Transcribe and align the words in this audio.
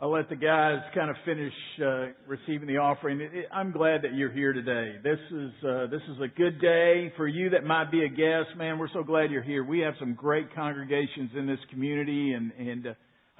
I'll 0.00 0.12
let 0.12 0.28
the 0.28 0.36
guys 0.36 0.78
kind 0.94 1.10
of 1.10 1.16
finish 1.24 1.52
uh, 1.84 2.06
receiving 2.28 2.68
the 2.68 2.76
offering. 2.76 3.20
I'm 3.52 3.72
glad 3.72 4.02
that 4.02 4.14
you're 4.14 4.30
here 4.30 4.52
today. 4.52 4.92
This 5.02 5.18
is 5.32 5.50
uh, 5.68 5.86
this 5.88 6.02
is 6.08 6.20
a 6.22 6.28
good 6.28 6.60
day 6.60 7.12
for 7.16 7.26
you 7.26 7.50
that 7.50 7.64
might 7.64 7.90
be 7.90 8.04
a 8.04 8.08
guest. 8.08 8.56
Man, 8.56 8.78
we're 8.78 8.92
so 8.92 9.02
glad 9.02 9.32
you're 9.32 9.42
here. 9.42 9.64
We 9.64 9.80
have 9.80 9.94
some 9.98 10.14
great 10.14 10.54
congregations 10.54 11.32
in 11.36 11.48
this 11.48 11.58
community, 11.72 12.32
and 12.32 12.52
and 12.52 12.86
uh, 12.86 12.90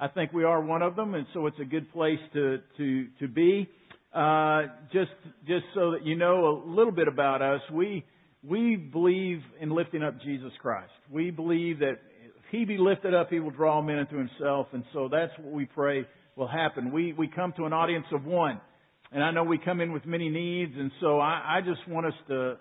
I 0.01 0.09
think 0.09 0.33
we 0.33 0.43
are 0.43 0.61
one 0.61 0.81
of 0.81 0.97
them, 0.97 1.15
and 1.15 1.25
so 1.33 1.47
it's 1.47 1.59
a 1.61 1.65
good 1.65 1.89
place 1.93 2.19
to 2.33 2.57
to 2.75 3.07
to 3.21 3.27
be. 3.29 3.69
Uh, 4.13 4.63
just 4.91 5.11
just 5.47 5.63
so 5.73 5.91
that 5.91 6.01
you 6.03 6.17
know 6.17 6.45
a 6.45 6.69
little 6.69 6.91
bit 6.91 7.07
about 7.07 7.41
us, 7.41 7.61
we 7.71 8.03
we 8.43 8.75
believe 8.75 9.39
in 9.61 9.69
lifting 9.69 10.03
up 10.03 10.19
Jesus 10.25 10.51
Christ. 10.61 10.91
We 11.09 11.31
believe 11.31 11.79
that 11.79 11.99
if 12.25 12.43
He 12.51 12.65
be 12.65 12.77
lifted 12.77 13.13
up, 13.13 13.29
He 13.29 13.39
will 13.39 13.51
draw 13.51 13.81
men 13.81 13.99
into 13.99 14.17
Himself, 14.17 14.67
and 14.73 14.83
so 14.91 15.07
that's 15.09 15.31
what 15.39 15.53
we 15.53 15.63
pray 15.63 16.05
will 16.39 16.47
happen. 16.47 16.91
We, 16.91 17.13
we 17.13 17.27
come 17.27 17.53
to 17.57 17.65
an 17.65 17.73
audience 17.73 18.05
of 18.13 18.25
one. 18.25 18.59
And 19.11 19.23
I 19.23 19.31
know 19.31 19.43
we 19.43 19.57
come 19.57 19.81
in 19.81 19.91
with 19.91 20.05
many 20.05 20.29
needs, 20.29 20.71
and 20.77 20.91
so 21.01 21.19
I, 21.19 21.57
I 21.57 21.61
just 21.61 21.87
want 21.87 22.05
us 22.05 22.13
to 22.29 22.57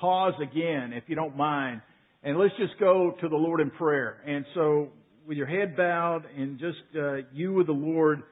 pause 0.00 0.34
again, 0.42 0.92
if 0.94 1.04
you 1.06 1.14
don't 1.14 1.36
mind, 1.36 1.82
and 2.22 2.38
let's 2.38 2.54
just 2.58 2.78
go 2.80 3.14
to 3.20 3.28
the 3.28 3.36
Lord 3.36 3.60
in 3.60 3.70
prayer. 3.70 4.16
And 4.26 4.44
so, 4.54 4.88
with 5.26 5.36
your 5.36 5.46
head 5.46 5.76
bowed 5.76 6.22
and 6.36 6.58
just 6.58 6.78
uh, 6.98 7.16
you 7.32 7.52
with 7.52 7.66
the 7.66 7.72
Lord, 7.72 8.22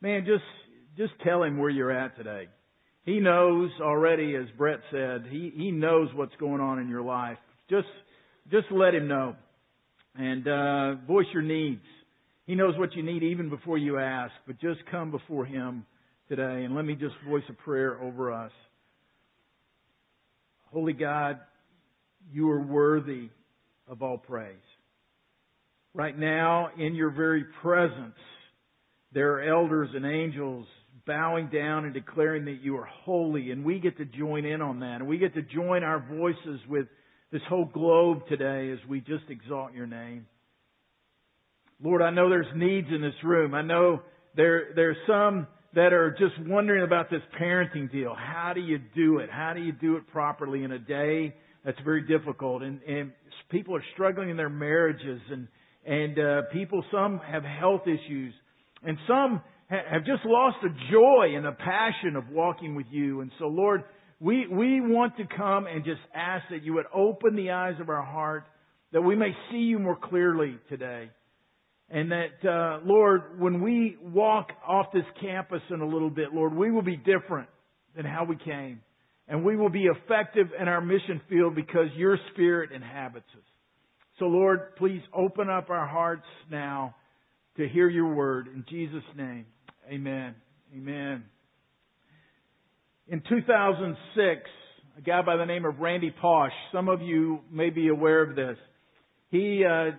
man, 0.00 0.24
just 0.26 0.42
just 0.96 1.12
tell 1.24 1.44
Him 1.44 1.58
where 1.58 1.70
you're 1.70 1.92
at 1.92 2.16
today. 2.16 2.48
He 3.04 3.20
knows 3.20 3.70
already, 3.80 4.34
as 4.34 4.46
Brett 4.58 4.80
said, 4.90 5.26
He 5.30 5.52
He 5.56 5.70
knows 5.70 6.08
what's 6.14 6.34
going 6.40 6.60
on 6.60 6.80
in 6.80 6.88
your 6.88 7.02
life. 7.02 7.38
Just 7.70 7.86
just 8.50 8.66
let 8.72 8.92
Him 8.92 9.06
know, 9.06 9.36
and 10.16 10.48
uh, 10.48 10.94
voice 11.06 11.26
your 11.32 11.42
needs. 11.42 11.84
He 12.46 12.54
knows 12.54 12.76
what 12.78 12.94
you 12.94 13.02
need 13.02 13.22
even 13.22 13.48
before 13.48 13.78
you 13.78 13.98
ask, 13.98 14.32
but 14.46 14.60
just 14.60 14.80
come 14.90 15.10
before 15.10 15.46
Him 15.46 15.86
today 16.28 16.64
and 16.64 16.74
let 16.74 16.84
me 16.84 16.94
just 16.94 17.14
voice 17.26 17.44
a 17.48 17.52
prayer 17.52 18.00
over 18.00 18.32
us. 18.32 18.52
Holy 20.72 20.92
God, 20.92 21.38
you 22.32 22.50
are 22.50 22.60
worthy 22.60 23.28
of 23.88 24.02
all 24.02 24.18
praise. 24.18 24.56
Right 25.94 26.18
now, 26.18 26.70
in 26.76 26.94
your 26.94 27.10
very 27.10 27.44
presence, 27.62 28.16
there 29.12 29.34
are 29.34 29.42
elders 29.42 29.90
and 29.94 30.04
angels 30.04 30.66
bowing 31.06 31.48
down 31.48 31.84
and 31.84 31.94
declaring 31.94 32.46
that 32.46 32.62
you 32.62 32.76
are 32.76 32.88
holy, 33.04 33.50
and 33.52 33.64
we 33.64 33.78
get 33.78 33.96
to 33.98 34.04
join 34.04 34.44
in 34.44 34.60
on 34.60 34.80
that. 34.80 34.96
And 34.96 35.06
we 35.06 35.18
get 35.18 35.34
to 35.34 35.42
join 35.42 35.84
our 35.84 36.00
voices 36.00 36.60
with 36.68 36.86
this 37.30 37.42
whole 37.48 37.66
globe 37.66 38.26
today 38.28 38.72
as 38.72 38.78
we 38.88 39.00
just 39.00 39.24
exalt 39.28 39.72
your 39.72 39.86
name. 39.86 40.26
Lord, 41.82 42.02
I 42.02 42.10
know 42.10 42.28
there's 42.28 42.46
needs 42.54 42.88
in 42.94 43.00
this 43.00 43.14
room. 43.22 43.54
I 43.54 43.62
know 43.62 44.00
there, 44.36 44.72
there's 44.74 44.96
some 45.06 45.46
that 45.74 45.92
are 45.92 46.10
just 46.12 46.34
wondering 46.48 46.84
about 46.84 47.10
this 47.10 47.20
parenting 47.40 47.90
deal. 47.90 48.14
How 48.16 48.52
do 48.54 48.60
you 48.60 48.78
do 48.94 49.18
it? 49.18 49.28
How 49.30 49.52
do 49.54 49.60
you 49.60 49.72
do 49.72 49.96
it 49.96 50.06
properly 50.08 50.62
in 50.62 50.72
a 50.72 50.78
day 50.78 51.34
that's 51.64 51.78
very 51.84 52.06
difficult? 52.06 52.62
And, 52.62 52.80
and 52.82 53.12
people 53.50 53.74
are 53.74 53.82
struggling 53.92 54.30
in 54.30 54.36
their 54.36 54.48
marriages 54.48 55.20
and, 55.30 55.48
and, 55.84 56.18
uh, 56.18 56.42
people, 56.52 56.84
some 56.92 57.20
have 57.26 57.42
health 57.42 57.82
issues 57.86 58.32
and 58.84 58.96
some 59.08 59.42
ha- 59.68 59.84
have 59.90 60.04
just 60.04 60.24
lost 60.24 60.56
the 60.62 60.70
joy 60.92 61.36
and 61.36 61.44
the 61.44 61.52
passion 61.52 62.16
of 62.16 62.28
walking 62.30 62.76
with 62.76 62.86
you. 62.90 63.20
And 63.20 63.32
so 63.38 63.46
Lord, 63.46 63.82
we, 64.20 64.46
we 64.46 64.80
want 64.80 65.16
to 65.16 65.24
come 65.36 65.66
and 65.66 65.84
just 65.84 66.00
ask 66.14 66.44
that 66.50 66.62
you 66.62 66.74
would 66.74 66.86
open 66.94 67.34
the 67.34 67.50
eyes 67.50 67.74
of 67.80 67.88
our 67.88 68.02
heart 68.02 68.44
that 68.92 69.02
we 69.02 69.16
may 69.16 69.32
see 69.50 69.58
you 69.58 69.80
more 69.80 69.98
clearly 70.00 70.56
today. 70.68 71.10
And 71.94 72.10
that, 72.10 72.44
uh, 72.44 72.84
Lord, 72.84 73.38
when 73.38 73.62
we 73.62 73.96
walk 74.02 74.48
off 74.66 74.86
this 74.92 75.04
campus 75.20 75.62
in 75.70 75.80
a 75.80 75.86
little 75.86 76.10
bit, 76.10 76.34
Lord, 76.34 76.52
we 76.52 76.72
will 76.72 76.82
be 76.82 76.96
different 76.96 77.48
than 77.94 78.04
how 78.04 78.24
we 78.24 78.34
came. 78.34 78.80
And 79.28 79.44
we 79.44 79.56
will 79.56 79.70
be 79.70 79.84
effective 79.84 80.48
in 80.60 80.66
our 80.66 80.80
mission 80.80 81.20
field 81.28 81.54
because 81.54 81.86
your 81.94 82.18
spirit 82.32 82.72
inhabits 82.72 83.28
us. 83.36 83.44
So 84.18 84.24
Lord, 84.24 84.74
please 84.74 85.02
open 85.14 85.48
up 85.48 85.70
our 85.70 85.86
hearts 85.86 86.26
now 86.50 86.96
to 87.58 87.68
hear 87.68 87.88
your 87.88 88.12
word. 88.12 88.48
In 88.48 88.64
Jesus' 88.68 89.04
name, 89.16 89.46
amen. 89.88 90.34
Amen. 90.76 91.22
In 93.06 93.22
2006, 93.28 94.40
a 94.98 95.00
guy 95.00 95.22
by 95.22 95.36
the 95.36 95.44
name 95.44 95.64
of 95.64 95.78
Randy 95.78 96.10
Pausch, 96.10 96.52
some 96.72 96.88
of 96.88 97.02
you 97.02 97.38
may 97.52 97.70
be 97.70 97.86
aware 97.86 98.28
of 98.28 98.34
this, 98.34 98.56
he 99.30 99.64
uh, 99.64 99.92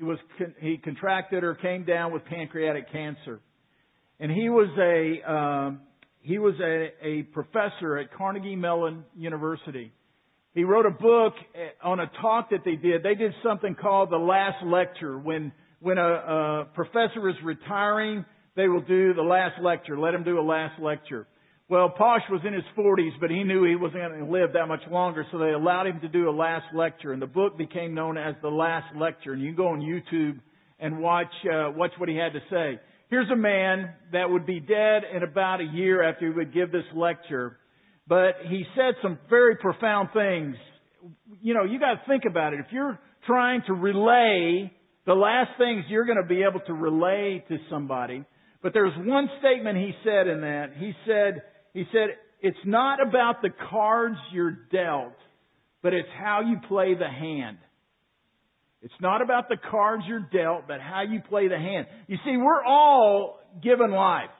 he 0.00 0.06
was 0.06 0.18
he 0.60 0.78
contracted 0.78 1.44
or 1.44 1.54
came 1.54 1.84
down 1.84 2.10
with 2.10 2.24
pancreatic 2.24 2.90
cancer, 2.90 3.38
and 4.18 4.32
he 4.32 4.48
was 4.48 4.68
a 4.78 5.30
um, 5.30 5.80
he 6.22 6.38
was 6.38 6.54
a, 6.58 7.06
a 7.06 7.22
professor 7.24 7.98
at 7.98 8.10
Carnegie 8.14 8.56
Mellon 8.56 9.04
University. 9.14 9.92
He 10.54 10.64
wrote 10.64 10.86
a 10.86 10.90
book 10.90 11.34
eh, 11.54 11.68
on 11.84 12.00
a 12.00 12.10
talk 12.22 12.48
that 12.48 12.60
they 12.64 12.76
did. 12.76 13.02
They 13.02 13.14
did 13.14 13.34
something 13.42 13.74
called 13.74 14.10
the 14.10 14.16
last 14.16 14.64
lecture. 14.64 15.18
When 15.18 15.52
when 15.80 15.98
a, 15.98 16.02
a 16.02 16.68
professor 16.74 17.28
is 17.28 17.36
retiring, 17.44 18.24
they 18.56 18.68
will 18.68 18.80
do 18.80 19.12
the 19.12 19.22
last 19.22 19.60
lecture. 19.62 19.98
Let 19.98 20.14
him 20.14 20.24
do 20.24 20.40
a 20.40 20.42
last 20.42 20.80
lecture. 20.80 21.26
Well, 21.70 21.88
Pausch 21.88 22.22
was 22.28 22.40
in 22.44 22.52
his 22.52 22.64
40s, 22.76 23.12
but 23.20 23.30
he 23.30 23.44
knew 23.44 23.64
he 23.64 23.76
wasn't 23.76 24.02
going 24.02 24.26
to 24.26 24.32
live 24.32 24.54
that 24.54 24.66
much 24.66 24.80
longer, 24.90 25.24
so 25.30 25.38
they 25.38 25.50
allowed 25.50 25.86
him 25.86 26.00
to 26.00 26.08
do 26.08 26.28
a 26.28 26.32
last 26.32 26.64
lecture, 26.74 27.12
and 27.12 27.22
the 27.22 27.28
book 27.28 27.56
became 27.56 27.94
known 27.94 28.18
as 28.18 28.34
the 28.42 28.48
Last 28.48 28.86
Lecture. 28.96 29.34
And 29.34 29.40
you 29.40 29.50
can 29.50 29.56
go 29.56 29.68
on 29.68 29.80
YouTube 29.80 30.40
and 30.80 30.98
watch 30.98 31.30
uh, 31.46 31.70
watch 31.70 31.92
what 31.98 32.08
he 32.08 32.16
had 32.16 32.32
to 32.32 32.40
say. 32.50 32.80
Here's 33.08 33.30
a 33.30 33.36
man 33.36 33.90
that 34.10 34.28
would 34.28 34.46
be 34.46 34.58
dead 34.58 35.02
in 35.14 35.22
about 35.22 35.60
a 35.60 35.64
year 35.64 36.02
after 36.02 36.26
he 36.26 36.34
would 36.34 36.52
give 36.52 36.72
this 36.72 36.82
lecture, 36.92 37.56
but 38.08 38.32
he 38.48 38.64
said 38.74 38.94
some 39.00 39.16
very 39.28 39.54
profound 39.54 40.08
things. 40.12 40.56
You 41.40 41.54
know, 41.54 41.62
you 41.62 41.78
got 41.78 41.94
to 41.94 42.00
think 42.08 42.24
about 42.28 42.52
it. 42.52 42.58
If 42.58 42.72
you're 42.72 42.98
trying 43.28 43.62
to 43.68 43.74
relay 43.74 44.72
the 45.06 45.14
last 45.14 45.50
things 45.56 45.84
you're 45.88 46.04
going 46.04 46.20
to 46.20 46.28
be 46.28 46.42
able 46.42 46.60
to 46.66 46.72
relay 46.72 47.44
to 47.48 47.58
somebody, 47.70 48.24
but 48.60 48.72
there's 48.74 48.92
one 48.98 49.30
statement 49.38 49.78
he 49.78 49.92
said 50.02 50.26
in 50.26 50.40
that. 50.40 50.72
He 50.76 50.92
said, 51.06 51.42
he 51.74 51.84
said, 51.92 52.16
it's 52.40 52.56
not 52.64 53.06
about 53.06 53.42
the 53.42 53.50
cards 53.70 54.16
you're 54.32 54.58
dealt, 54.72 55.14
but 55.82 55.92
it's 55.92 56.08
how 56.18 56.40
you 56.40 56.56
play 56.68 56.94
the 56.94 57.08
hand. 57.08 57.58
It's 58.82 58.94
not 59.00 59.20
about 59.20 59.48
the 59.48 59.58
cards 59.70 60.04
you're 60.06 60.26
dealt, 60.32 60.66
but 60.66 60.80
how 60.80 61.02
you 61.02 61.20
play 61.28 61.48
the 61.48 61.58
hand. 61.58 61.86
You 62.06 62.16
see, 62.24 62.36
we're 62.36 62.64
all 62.64 63.38
given 63.62 63.90
life. 63.90 64.30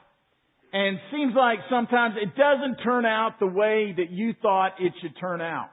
And 0.73 0.99
seems 1.11 1.35
like 1.37 1.59
sometimes 1.69 2.15
it 2.17 2.31
doesn't 2.37 2.83
turn 2.83 3.05
out 3.05 3.41
the 3.41 3.47
way 3.47 3.93
that 3.97 4.11
you 4.11 4.35
thought 4.41 4.75
it 4.79 4.93
should 5.03 5.19
turn 5.21 5.41
out. 5.41 5.69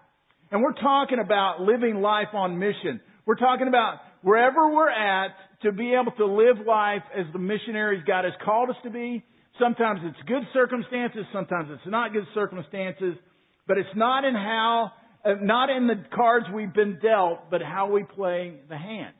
And 0.51 0.61
we're 0.61 0.73
talking 0.73 1.19
about 1.23 1.61
living 1.61 2.01
life 2.01 2.33
on 2.33 2.57
mission. 2.57 2.99
We're 3.25 3.35
talking 3.35 3.67
about 3.67 3.99
wherever 4.21 4.73
we're 4.73 4.89
at 4.89 5.31
to 5.61 5.71
be 5.71 5.93
able 5.93 6.11
to 6.13 6.25
live 6.25 6.65
life 6.65 7.03
as 7.17 7.25
the 7.31 7.39
missionaries 7.39 8.03
God 8.07 8.25
has 8.25 8.33
called 8.43 8.69
us 8.69 8.75
to 8.83 8.89
be 8.89 9.23
Sometimes 9.59 10.01
it's 10.03 10.27
good 10.27 10.43
circumstances, 10.53 11.25
sometimes 11.33 11.69
it's 11.71 11.87
not 11.87 12.13
good 12.13 12.27
circumstances, 12.33 13.15
but 13.67 13.77
it's 13.77 13.95
not 13.95 14.23
in 14.23 14.33
how, 14.33 14.91
uh, 15.25 15.33
not 15.41 15.69
in 15.69 15.87
the 15.87 16.03
cards 16.15 16.45
we've 16.53 16.73
been 16.73 16.99
dealt, 17.01 17.49
but 17.49 17.61
how 17.61 17.89
we 17.89 18.03
play 18.03 18.59
the 18.69 18.77
hand. 18.77 19.13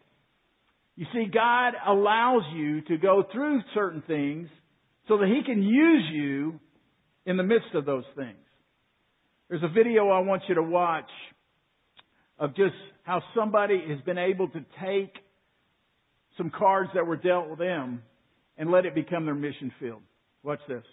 You 0.95 1.05
see, 1.13 1.25
God 1.31 1.73
allows 1.85 2.43
you 2.55 2.81
to 2.81 2.97
go 2.97 3.23
through 3.31 3.61
certain 3.73 4.03
things 4.05 4.47
so 5.07 5.17
that 5.17 5.27
He 5.27 5.43
can 5.43 5.63
use 5.63 6.03
you 6.11 6.59
in 7.25 7.37
the 7.37 7.43
midst 7.43 7.73
of 7.73 7.85
those 7.85 8.05
things. 8.15 8.37
There's 9.49 9.63
a 9.63 9.69
video 9.69 10.09
I 10.09 10.19
want 10.19 10.43
you 10.49 10.55
to 10.55 10.63
watch 10.63 11.09
of 12.39 12.55
just 12.55 12.75
how 13.03 13.21
somebody 13.35 13.81
has 13.89 13.99
been 14.01 14.17
able 14.17 14.49
to 14.49 14.59
take 14.83 15.13
some 16.37 16.51
cards 16.51 16.89
that 16.93 17.05
were 17.05 17.15
dealt 17.15 17.49
with 17.49 17.59
them 17.59 18.03
and 18.57 18.71
let 18.71 18.85
it 18.85 18.93
become 18.93 19.25
their 19.25 19.35
mission 19.35 19.71
field. 19.79 20.01
Watch 20.47 20.63
this. 20.69 20.83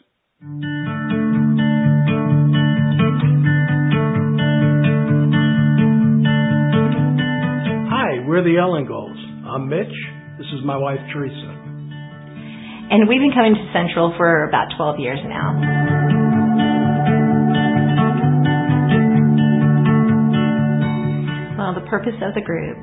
Hi, 7.86 8.18
we're 8.26 8.42
the 8.42 8.58
Ellingolds. 8.58 9.14
I'm 9.46 9.68
Mitch. 9.68 9.94
This 10.38 10.48
is 10.58 10.64
my 10.64 10.76
wife, 10.76 10.98
Teresa. 11.12 11.54
And 12.90 13.08
we've 13.08 13.20
been 13.20 13.30
coming 13.32 13.54
to 13.54 13.70
Central 13.72 14.12
for 14.16 14.48
about 14.48 14.74
12 14.76 14.98
years 14.98 15.20
now. 15.22 15.54
Well, 21.56 21.74
the 21.78 21.86
purpose 21.88 22.18
of 22.26 22.34
the 22.34 22.42
group 22.42 22.76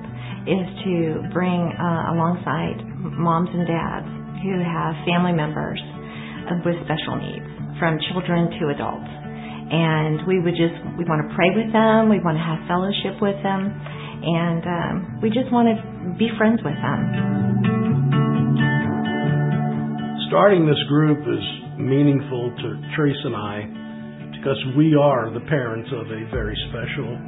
is 0.48 0.64
to 0.86 1.20
bring 1.34 1.76
uh, 1.76 2.16
alongside 2.16 2.80
moms 3.20 3.50
and 3.52 3.68
dads 3.68 4.08
who 4.42 4.64
have 4.64 4.96
family 5.04 5.34
members 5.34 5.84
with 6.66 6.76
special 6.84 7.16
needs, 7.16 7.48
from 7.80 7.96
children 8.12 8.52
to 8.60 8.76
adults. 8.76 9.12
And 9.72 10.28
we 10.28 10.44
would 10.44 10.60
just, 10.60 10.76
we 11.00 11.08
want 11.08 11.24
to 11.24 11.30
pray 11.32 11.56
with 11.56 11.72
them, 11.72 12.12
we 12.12 12.20
want 12.20 12.36
to 12.36 12.44
have 12.44 12.60
fellowship 12.68 13.24
with 13.24 13.40
them, 13.40 13.72
and 13.72 14.64
um, 14.68 14.96
we 15.24 15.32
just 15.32 15.48
want 15.48 15.72
to 15.72 15.76
be 16.20 16.28
friends 16.36 16.60
with 16.60 16.76
them. 16.84 17.62
starting 20.32 20.66
this 20.66 20.80
group 20.88 21.20
is 21.28 21.44
meaningful 21.78 22.56
to 22.56 22.68
Teresa 22.96 23.28
and 23.28 23.36
I 23.36 23.68
because 24.40 24.56
we 24.78 24.96
are 24.96 25.28
the 25.28 25.44
parents 25.52 25.92
of 25.92 26.08
a 26.08 26.24
very 26.32 26.56
special 26.72 27.20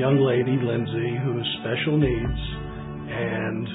young 0.00 0.16
lady, 0.16 0.56
Lindsay, 0.56 1.12
who 1.28 1.36
has 1.36 1.48
special 1.60 2.00
needs. 2.00 2.40
And 3.12 3.68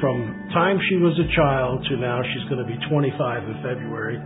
from 0.00 0.48
time 0.52 0.78
she 0.88 0.96
was 0.96 1.12
a 1.20 1.28
child 1.36 1.84
to 1.88 1.96
now 1.96 2.22
she's 2.22 2.48
going 2.48 2.64
to 2.64 2.66
be 2.66 2.78
25 2.88 3.44
in 3.44 3.54
February, 3.62 4.16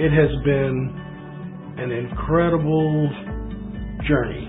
it 0.00 0.10
has 0.10 0.32
been 0.44 1.76
an 1.78 1.92
incredible 1.92 3.08
journey. 4.08 4.48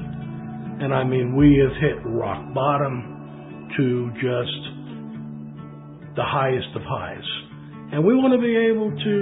And 0.81 0.93
I 0.93 1.03
mean, 1.03 1.35
we 1.35 1.59
have 1.59 1.75
hit 1.81 1.99
rock 2.05 2.53
bottom 2.53 3.69
to 3.77 4.11
just 4.15 4.59
the 6.15 6.23
highest 6.23 6.69
of 6.75 6.81
highs. 6.87 7.27
And 7.91 8.05
we 8.05 8.15
want 8.15 8.33
to 8.33 8.41
be 8.41 8.55
able 8.55 8.89
to 8.89 9.13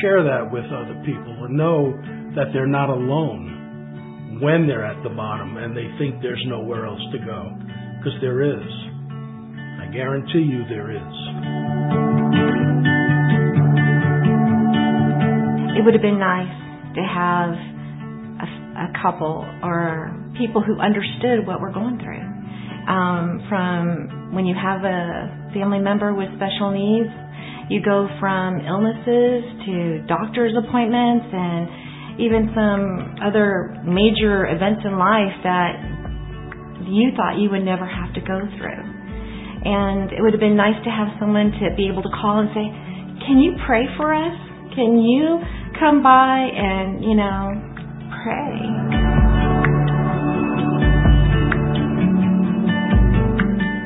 share 0.00 0.22
that 0.22 0.50
with 0.50 0.64
other 0.66 1.02
people 1.04 1.34
and 1.44 1.56
know 1.56 1.92
that 2.36 2.52
they're 2.52 2.66
not 2.66 2.88
alone 2.88 4.38
when 4.40 4.66
they're 4.66 4.84
at 4.84 5.02
the 5.02 5.10
bottom 5.10 5.56
and 5.56 5.76
they 5.76 5.88
think 5.98 6.22
there's 6.22 6.42
nowhere 6.46 6.86
else 6.86 7.02
to 7.12 7.18
go. 7.18 7.50
Because 7.98 8.14
there 8.20 8.42
is. 8.42 8.85
I 9.86 9.92
guarantee 9.92 10.42
you 10.42 10.64
there 10.68 10.90
is. 10.90 11.14
It 15.78 15.84
would 15.84 15.94
have 15.94 16.02
been 16.02 16.18
nice 16.18 16.50
to 16.96 17.02
have 17.06 17.54
a, 18.42 18.48
a 18.82 18.92
couple 19.00 19.46
or 19.62 20.10
people 20.38 20.60
who 20.60 20.80
understood 20.80 21.46
what 21.46 21.60
we're 21.60 21.72
going 21.72 21.98
through. 22.02 22.26
Um, 22.90 23.46
from 23.48 24.34
when 24.34 24.44
you 24.46 24.56
have 24.60 24.82
a 24.82 25.50
family 25.54 25.78
member 25.78 26.12
with 26.14 26.34
special 26.34 26.74
needs, 26.74 27.10
you 27.70 27.80
go 27.84 28.08
from 28.18 28.58
illnesses 28.66 29.44
to 29.66 30.02
doctor's 30.08 30.54
appointments 30.58 31.26
and 31.30 32.18
even 32.18 32.50
some 32.58 33.22
other 33.22 33.70
major 33.86 34.50
events 34.50 34.82
in 34.84 34.98
life 34.98 35.36
that 35.44 35.78
you 36.90 37.12
thought 37.14 37.38
you 37.38 37.50
would 37.50 37.64
never 37.64 37.86
have 37.86 38.12
to 38.14 38.20
go 38.20 38.40
through. 38.58 38.95
And 39.66 40.14
it 40.14 40.22
would 40.22 40.30
have 40.30 40.38
been 40.38 40.54
nice 40.54 40.78
to 40.86 40.90
have 40.94 41.10
someone 41.18 41.50
to 41.58 41.74
be 41.74 41.90
able 41.90 42.06
to 42.06 42.12
call 42.14 42.38
and 42.38 42.46
say, 42.54 42.70
Can 43.26 43.42
you 43.42 43.58
pray 43.66 43.82
for 43.98 44.14
us? 44.14 44.38
Can 44.78 45.02
you 45.02 45.42
come 45.74 46.06
by 46.06 46.46
and, 46.54 47.02
you 47.02 47.18
know, 47.18 47.50
pray? 48.22 48.54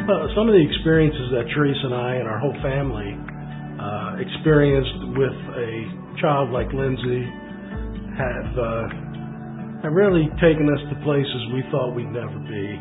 Well, 0.04 0.28
some 0.36 0.52
of 0.52 0.54
the 0.58 0.60
experiences 0.60 1.32
that 1.32 1.48
Teresa 1.56 1.88
and 1.88 1.94
I 1.96 2.20
and 2.20 2.28
our 2.28 2.36
whole 2.36 2.56
family 2.60 3.16
uh, 3.80 4.20
experienced 4.20 5.16
with 5.16 5.38
a 5.56 5.72
child 6.20 6.50
like 6.52 6.68
Lindsay 6.76 7.24
have 8.20 8.52
uh, 8.52 8.84
have 9.80 9.96
really 9.96 10.28
taken 10.44 10.68
us 10.68 10.82
to 10.92 10.94
places 11.08 11.40
we 11.56 11.64
thought 11.72 11.96
we'd 11.96 12.12
never 12.12 12.36
be. 12.44 12.76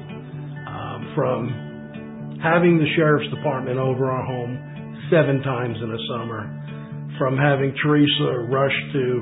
Um, 0.67 1.13
from 1.15 1.68
having 2.41 2.77
the 2.77 2.87
sheriff's 2.95 3.29
department 3.33 3.77
over 3.77 4.09
our 4.11 4.25
home 4.25 4.57
seven 5.11 5.41
times 5.41 5.77
in 5.81 5.89
a 5.91 6.01
summer, 6.11 6.47
from 7.17 7.35
having 7.35 7.75
Teresa 7.83 8.47
rush 8.47 8.75
to 8.93 9.21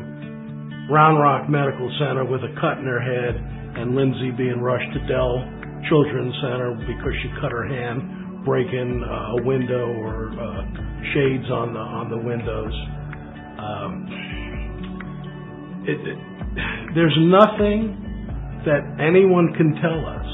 Round 0.90 1.20
Rock 1.20 1.50
Medical 1.50 1.90
Center 2.00 2.24
with 2.24 2.42
a 2.42 2.54
cut 2.62 2.78
in 2.78 2.86
her 2.86 3.02
head, 3.02 3.36
and 3.82 3.96
Lindsay 3.96 4.32
being 4.32 4.62
rushed 4.62 4.92
to 4.94 5.00
Dell 5.08 5.44
Children's 5.90 6.34
Center 6.42 6.74
because 6.88 7.14
she 7.22 7.30
cut 7.42 7.52
her 7.52 7.68
hand 7.68 8.46
breaking 8.46 9.04
uh, 9.04 9.38
a 9.38 9.44
window 9.44 9.92
or 10.00 10.32
uh, 10.32 10.64
shades 11.14 11.52
on 11.52 11.74
the 11.74 11.80
on 11.84 12.10
the 12.10 12.18
windows. 12.18 12.74
Um, 13.60 14.08
it, 15.84 16.00
it, 16.00 16.18
there's 16.96 17.18
nothing 17.20 18.08
that 18.66 18.84
anyone 19.00 19.54
can 19.56 19.76
tell 19.84 20.06
us 20.06 20.28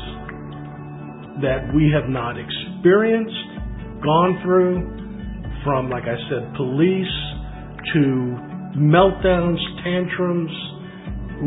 that 1.41 1.74
we 1.74 1.89
have 1.89 2.09
not 2.09 2.38
experienced, 2.38 2.72
gone 2.83 4.39
through, 4.44 4.83
from, 5.63 5.89
like 5.89 6.03
I 6.03 6.19
said, 6.27 6.53
police 6.56 7.15
to 7.95 8.03
meltdowns, 8.75 9.59
tantrums. 9.83 10.51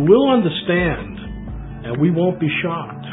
We'll 0.09 0.31
understand 0.31 1.17
and 1.87 2.01
we 2.01 2.11
won't 2.11 2.41
be 2.41 2.49
shocked. 2.63 3.07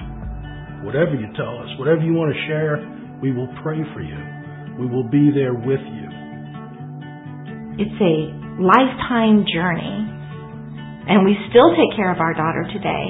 Whatever 0.84 1.16
you 1.16 1.28
tell 1.36 1.60
us, 1.60 1.70
whatever 1.78 2.02
you 2.02 2.14
want 2.14 2.34
to 2.34 2.40
share, 2.48 2.81
we 3.22 3.31
will 3.31 3.48
pray 3.62 3.80
for 3.94 4.02
you. 4.02 4.20
We 4.80 4.88
will 4.88 5.08
be 5.08 5.31
there 5.31 5.54
with 5.54 5.80
you. 5.80 6.08
It's 7.78 8.00
a 8.02 8.16
lifetime 8.60 9.46
journey 9.48 10.10
and 11.08 11.26
we 11.28 11.36
still 11.52 11.76
take 11.76 11.96
care 11.96 12.12
of 12.12 12.19
our 12.19 12.34
daughter 12.34 12.64
today 12.72 13.06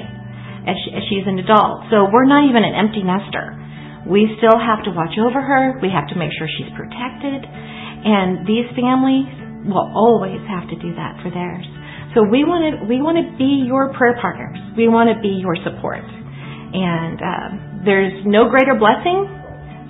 as, 0.66 0.76
she, 0.84 0.90
as 0.96 1.02
she's 1.08 1.26
an 1.26 1.38
adult. 1.38 1.86
So 1.90 2.10
we're 2.10 2.26
not 2.26 2.48
even 2.50 2.64
an 2.64 2.74
empty 2.74 3.02
nester. 3.06 3.63
We 4.04 4.28
still 4.36 4.56
have 4.56 4.84
to 4.84 4.92
watch 4.92 5.16
over 5.16 5.40
her. 5.40 5.80
We 5.80 5.88
have 5.88 6.08
to 6.12 6.16
make 6.16 6.32
sure 6.36 6.46
she's 6.46 6.70
protected. 6.76 7.40
And 7.44 8.44
these 8.44 8.68
families 8.76 9.28
will 9.64 9.88
always 9.96 10.40
have 10.44 10.68
to 10.68 10.76
do 10.76 10.92
that 10.96 11.20
for 11.24 11.32
theirs. 11.32 11.64
So 12.12 12.22
we 12.22 12.44
want 12.44 12.62
to 12.62 12.72
we 12.86 13.02
want 13.02 13.18
to 13.18 13.26
be 13.34 13.64
your 13.66 13.90
prayer 13.96 14.14
partners. 14.20 14.60
We 14.76 14.86
want 14.86 15.10
to 15.10 15.18
be 15.18 15.40
your 15.40 15.56
support. 15.64 16.04
And 16.04 17.16
uh, 17.18 17.48
there's 17.82 18.22
no 18.28 18.52
greater 18.52 18.76
blessing 18.76 19.26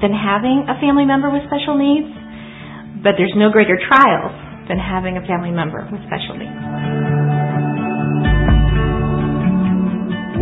than 0.00 0.14
having 0.14 0.64
a 0.70 0.78
family 0.80 1.04
member 1.04 1.28
with 1.28 1.44
special 1.50 1.76
needs, 1.76 2.08
but 3.02 3.18
there's 3.20 3.34
no 3.36 3.50
greater 3.50 3.76
trials 3.76 4.32
than 4.68 4.78
having 4.80 5.20
a 5.20 5.24
family 5.26 5.52
member 5.52 5.84
with 5.90 6.00
special 6.08 6.38
needs. 6.38 7.04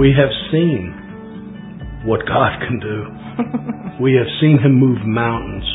we 0.02 0.10
have 0.18 0.34
seen 0.50 0.90
what 2.04 2.26
God 2.26 2.58
can 2.66 2.80
do. 2.80 3.21
We 4.00 4.14
have 4.18 4.28
seen 4.40 4.58
Him 4.58 4.78
move 4.78 4.98
mountains. 5.04 5.66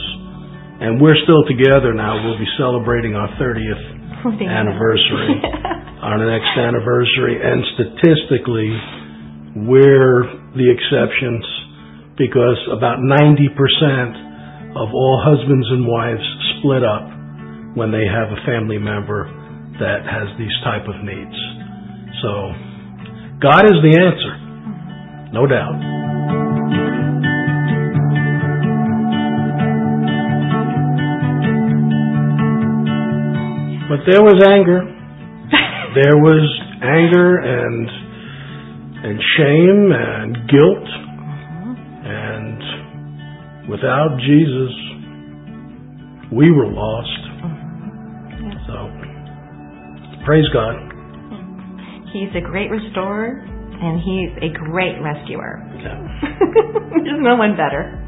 And 0.79 1.01
we're 1.01 1.17
still 1.25 1.41
together 1.49 1.93
now. 1.93 2.21
We'll 2.21 2.37
be 2.37 2.49
celebrating 2.57 3.15
our 3.15 3.29
30th 3.41 3.97
anniversary, 4.45 5.41
our 6.05 6.21
next 6.21 6.53
anniversary. 6.53 7.41
And 7.41 7.65
statistically, 7.73 8.71
we're 9.65 10.53
the 10.53 10.69
exceptions 10.69 11.41
because 12.17 12.57
about 12.69 13.01
90% 13.01 14.77
of 14.77 14.93
all 14.93 15.17
husbands 15.25 15.65
and 15.71 15.87
wives 15.87 16.25
split 16.57 16.85
up 16.85 17.09
when 17.73 17.91
they 17.91 18.05
have 18.05 18.29
a 18.29 18.41
family 18.45 18.77
member 18.77 19.25
that 19.79 20.05
has 20.05 20.29
these 20.37 20.53
type 20.63 20.85
of 20.85 20.97
needs. 21.05 21.37
So 22.21 22.53
God 23.41 23.65
is 23.65 23.77
the 23.81 23.93
answer, 23.97 25.33
no 25.33 25.45
doubt. 25.45 26.36
But 33.89 34.03
there 34.05 34.21
was 34.21 34.43
anger. 34.43 34.83
there 35.95 36.17
was 36.19 36.43
anger 36.83 37.37
and 37.39 37.89
and 38.97 39.19
shame 39.37 39.91
and 39.93 40.35
guilt. 40.49 40.87
And 42.07 43.69
without 43.69 44.19
Jesus, 44.19 44.73
we 46.31 46.51
were 46.51 46.67
lost. 46.67 47.23
So, 48.67 48.91
praise 50.25 50.47
God. 50.51 50.75
He's 52.11 52.35
a 52.35 52.41
great 52.41 52.69
restorer 52.69 53.39
and 53.79 54.01
he's 54.01 54.31
a 54.41 54.49
great 54.67 54.99
rescuer. 54.99 55.61
Yeah. 55.77 56.01
There's 57.03 57.21
no 57.21 57.35
one 57.35 57.55
better. 57.55 58.06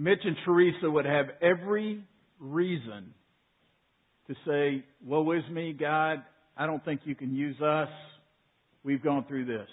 Mitch 0.00 0.20
and 0.24 0.36
Teresa 0.46 0.90
would 0.90 1.04
have 1.04 1.26
every 1.42 2.02
reason 2.38 3.12
to 4.28 4.34
say, 4.46 4.82
Woe 5.04 5.30
is 5.32 5.42
me, 5.50 5.76
God, 5.78 6.22
I 6.56 6.64
don't 6.64 6.82
think 6.82 7.02
you 7.04 7.14
can 7.14 7.34
use 7.34 7.60
us. 7.60 7.90
We've 8.82 9.02
gone 9.02 9.26
through 9.28 9.44
this. 9.44 9.68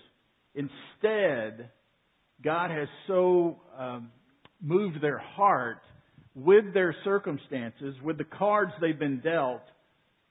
Instead, 0.54 1.70
God 2.44 2.72
has 2.72 2.90
so 3.08 3.62
um, 3.80 4.10
moved 4.62 5.02
their 5.02 5.18
heart 5.18 5.80
with 6.36 6.74
their 6.74 6.94
circumstances, 7.06 7.96
with 8.04 8.18
the 8.18 8.26
cards 8.26 8.74
they've 8.82 9.00
been 9.00 9.22
dealt, 9.22 9.64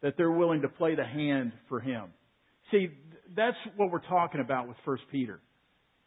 that 0.02 0.18
they're 0.18 0.30
willing 0.30 0.60
to 0.60 0.68
play 0.68 0.94
the 0.94 1.06
hand 1.06 1.52
for 1.70 1.80
Him. 1.80 2.12
See, 2.70 2.90
that's 3.34 3.56
what 3.76 3.90
we're 3.90 4.06
talking 4.06 4.42
about 4.42 4.68
with 4.68 4.76
1 4.84 4.98
Peter. 5.10 5.40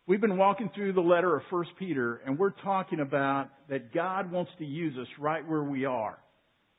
We've 0.10 0.20
been 0.20 0.38
walking 0.38 0.72
through 0.74 0.94
the 0.94 1.02
letter 1.02 1.38
of 1.38 1.44
1 1.52 1.66
Peter, 1.78 2.20
and 2.26 2.40
we're 2.40 2.50
talking 2.50 3.00
about 3.00 3.50
that 3.70 3.94
God 3.94 4.32
wants 4.32 4.50
to 4.58 4.66
use 4.66 4.98
us 4.98 5.06
right 5.20 5.48
where 5.48 5.62
we 5.62 5.86
are. 5.86 6.18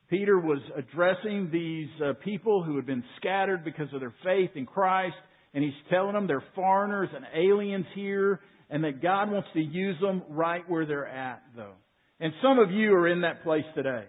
Peter 0.09 0.37
was 0.37 0.59
addressing 0.77 1.49
these 1.53 1.87
uh, 2.05 2.15
people 2.25 2.65
who 2.65 2.75
had 2.75 2.87
been 2.87 3.05
scattered 3.19 3.65
because 3.65 3.87
of 3.95 4.01
their 4.01 4.13
faith 4.25 4.51
in 4.57 4.67
Christ, 4.67 5.15
and 5.55 5.63
he's 5.63 5.73
telling 5.91 6.15
them 6.15 6.27
they're 6.27 6.43
foreigners 6.57 7.09
and 7.15 7.25
aliens 7.33 7.87
here 7.95 8.41
and 8.69 8.83
that 8.83 9.01
God 9.01 9.31
wants 9.31 9.47
to 9.55 9.61
use 9.61 9.95
them 10.01 10.25
right 10.29 10.69
where 10.69 10.85
they're 10.85 11.07
at 11.07 11.41
though. 11.55 11.75
And 12.19 12.33
some 12.43 12.59
of 12.59 12.73
you 12.73 12.95
are 12.95 13.07
in 13.07 13.21
that 13.21 13.45
place 13.45 13.63
today. 13.77 14.07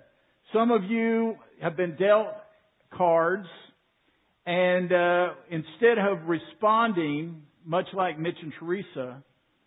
Some 0.52 0.72
of 0.72 0.86
you 0.86 1.36
have 1.62 1.78
been 1.78 1.96
dealt 1.96 2.34
cards 2.92 3.46
and 4.48 4.92
uh, 4.92 5.28
instead 5.52 6.00
of 6.00 6.28
responding, 6.28 7.44
much 7.66 7.88
like 7.94 8.20
Mitch 8.20 8.38
and 8.42 8.54
Teresa, 8.60 9.24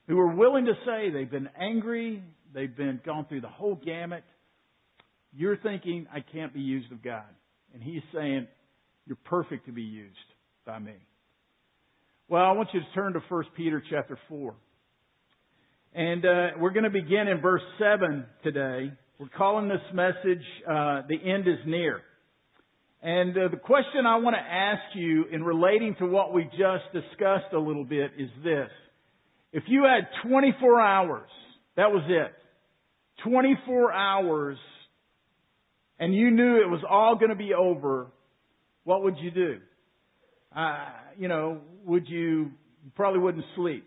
who 0.06 0.18
are 0.18 0.34
willing 0.34 0.66
to 0.66 0.74
say 0.84 1.10
they've 1.10 1.30
been 1.30 1.48
angry, 1.58 2.22
they've 2.52 2.74
been 2.74 3.00
gone 3.04 3.26
through 3.26 3.40
the 3.40 3.48
whole 3.48 3.74
gamut, 3.74 4.24
you're 5.32 5.56
thinking, 5.56 6.06
I 6.12 6.20
can't 6.20 6.54
be 6.54 6.60
used 6.60 6.92
of 6.92 7.02
God. 7.02 7.24
And 7.72 7.82
he's 7.82 8.02
saying, 8.14 8.46
you're 9.06 9.18
perfect 9.24 9.66
to 9.66 9.72
be 9.72 9.82
used 9.82 10.16
by 10.64 10.78
me. 10.78 10.94
Well, 12.28 12.44
I 12.44 12.52
want 12.52 12.70
you 12.72 12.80
to 12.80 12.86
turn 12.94 13.12
to 13.14 13.20
1 13.28 13.44
Peter 13.56 13.82
chapter 13.90 14.18
4. 14.28 14.54
And 15.94 16.24
uh, 16.24 16.46
we're 16.58 16.70
going 16.70 16.84
to 16.84 16.90
begin 16.90 17.28
in 17.28 17.40
verse 17.40 17.62
7 17.78 18.24
today. 18.42 18.92
We're 19.18 19.28
calling 19.36 19.68
this 19.68 19.82
message, 19.92 20.42
uh, 20.68 21.02
The 21.08 21.18
End 21.22 21.46
is 21.46 21.58
Near. 21.66 22.00
And 23.04 23.37
uh, 23.37 23.49
the 23.49 23.58
question 23.58 24.06
I 24.06 24.16
want 24.16 24.34
to 24.34 24.40
ask 24.40 24.80
you 24.94 25.26
in 25.30 25.42
relating 25.44 25.94
to 25.99 26.06
what 26.06 26.32
we 26.32 26.44
just 26.44 26.90
discussed 26.94 27.52
a 27.52 27.58
little 27.58 27.84
bit 27.84 28.12
is 28.18 28.30
this. 28.42 28.70
If 29.52 29.64
you 29.66 29.84
had 29.84 30.08
24 30.26 30.80
hours, 30.80 31.28
that 31.76 31.92
was 31.92 32.02
it. 32.08 32.32
24 33.23 33.92
hours, 33.92 34.56
and 35.99 36.14
you 36.14 36.30
knew 36.30 36.56
it 36.56 36.70
was 36.70 36.80
all 36.88 37.14
going 37.16 37.28
to 37.28 37.37
be 37.37 37.52
over, 37.52 38.06
what 38.84 39.02
would 39.02 39.18
you 39.18 39.30
do? 39.30 39.58
Uh, 40.56 40.87
you 41.18 41.28
know, 41.28 41.61
would 41.84 42.08
you, 42.08 42.52
you 42.84 42.90
probably 42.96 43.20
wouldn't 43.20 43.44
sleep. 43.54 43.87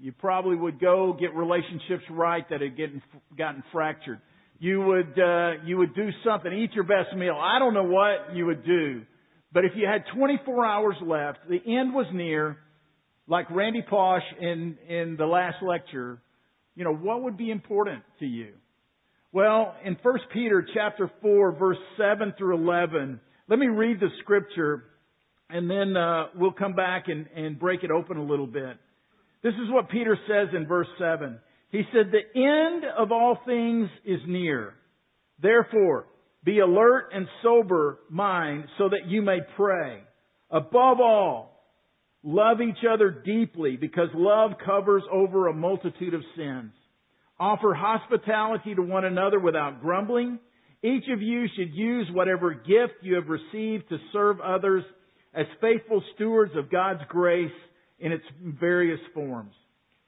You 0.00 0.12
probably 0.12 0.56
would 0.56 0.80
go 0.80 1.14
get 1.20 1.34
relationships 1.34 2.04
right 2.10 2.48
that 2.48 2.62
had 2.62 2.78
gotten, 2.78 3.02
gotten 3.36 3.62
fractured. 3.72 4.20
You 4.58 4.80
would, 4.80 5.18
uh, 5.18 5.62
you 5.64 5.76
would 5.78 5.94
do 5.94 6.08
something, 6.24 6.52
eat 6.52 6.72
your 6.72 6.84
best 6.84 7.16
meal. 7.16 7.38
I 7.40 7.58
don't 7.58 7.74
know 7.74 7.84
what 7.84 8.34
you 8.34 8.46
would 8.46 8.64
do. 8.64 9.02
But 9.52 9.64
if 9.64 9.72
you 9.76 9.86
had 9.86 10.04
24 10.14 10.66
hours 10.66 10.96
left, 11.00 11.38
the 11.48 11.56
end 11.56 11.94
was 11.94 12.06
near, 12.12 12.58
like 13.26 13.48
Randy 13.50 13.82
Pausch 13.88 14.22
in, 14.40 14.76
in 14.88 15.16
the 15.16 15.26
last 15.26 15.56
lecture, 15.62 16.20
you 16.74 16.84
know, 16.84 16.94
what 16.94 17.22
would 17.22 17.36
be 17.36 17.50
important 17.50 18.02
to 18.20 18.26
you? 18.26 18.52
Well, 19.32 19.74
in 19.84 19.96
1 20.02 20.18
Peter 20.32 20.66
chapter 20.74 21.10
4 21.22 21.52
verse 21.52 21.78
7 21.96 22.34
through 22.36 22.56
11, 22.56 23.20
let 23.48 23.58
me 23.58 23.66
read 23.66 24.00
the 24.00 24.08
scripture 24.22 24.84
and 25.50 25.70
then 25.70 25.96
uh, 25.96 26.26
we'll 26.34 26.52
come 26.52 26.74
back 26.74 27.04
and, 27.08 27.26
and 27.34 27.58
break 27.58 27.82
it 27.82 27.90
open 27.90 28.16
a 28.16 28.22
little 28.22 28.46
bit. 28.46 28.76
This 29.42 29.54
is 29.54 29.70
what 29.70 29.88
Peter 29.88 30.18
says 30.26 30.48
in 30.54 30.66
verse 30.66 30.88
7. 30.98 31.38
He 31.70 31.82
said, 31.92 32.12
The 32.12 32.40
end 32.40 32.84
of 32.96 33.12
all 33.12 33.38
things 33.46 33.88
is 34.04 34.20
near. 34.26 34.74
Therefore, 35.40 36.06
be 36.44 36.60
alert 36.60 37.10
and 37.12 37.26
sober 37.42 37.98
mind 38.08 38.64
so 38.78 38.88
that 38.88 39.06
you 39.08 39.22
may 39.22 39.38
pray. 39.56 40.00
Above 40.50 40.98
all, 41.00 41.62
love 42.22 42.58
each 42.60 42.84
other 42.90 43.10
deeply 43.10 43.76
because 43.76 44.08
love 44.14 44.52
covers 44.64 45.02
over 45.12 45.46
a 45.46 45.52
multitude 45.52 46.14
of 46.14 46.22
sins. 46.36 46.72
Offer 47.38 47.74
hospitality 47.74 48.74
to 48.74 48.82
one 48.82 49.04
another 49.04 49.38
without 49.38 49.80
grumbling. 49.80 50.38
Each 50.82 51.04
of 51.12 51.20
you 51.20 51.46
should 51.56 51.74
use 51.74 52.08
whatever 52.12 52.54
gift 52.54 53.02
you 53.02 53.16
have 53.16 53.28
received 53.28 53.88
to 53.90 53.98
serve 54.12 54.40
others 54.40 54.84
as 55.34 55.46
faithful 55.60 56.02
stewards 56.14 56.52
of 56.56 56.70
God's 56.70 57.02
grace 57.08 57.52
in 57.98 58.12
its 58.12 58.24
various 58.40 59.00
forms. 59.12 59.52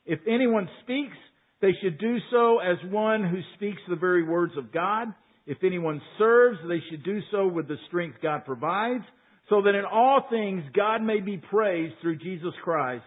If 0.06 0.20
anyone 0.26 0.68
speaks, 0.82 1.16
they 1.60 1.72
should 1.82 1.98
do 1.98 2.16
so 2.30 2.58
as 2.58 2.78
one 2.90 3.22
who 3.22 3.40
speaks 3.56 3.80
the 3.88 3.96
very 3.96 4.22
words 4.22 4.52
of 4.56 4.72
God. 4.72 5.08
If 5.46 5.58
anyone 5.64 6.00
serves, 6.18 6.58
they 6.68 6.80
should 6.90 7.02
do 7.04 7.20
so 7.30 7.48
with 7.48 7.68
the 7.68 7.76
strength 7.88 8.18
God 8.22 8.44
provides, 8.44 9.04
so 9.48 9.62
that 9.62 9.74
in 9.74 9.84
all 9.84 10.26
things 10.30 10.62
God 10.74 11.02
may 11.02 11.20
be 11.20 11.36
praised 11.36 11.94
through 12.00 12.18
Jesus 12.18 12.54
Christ. 12.62 13.04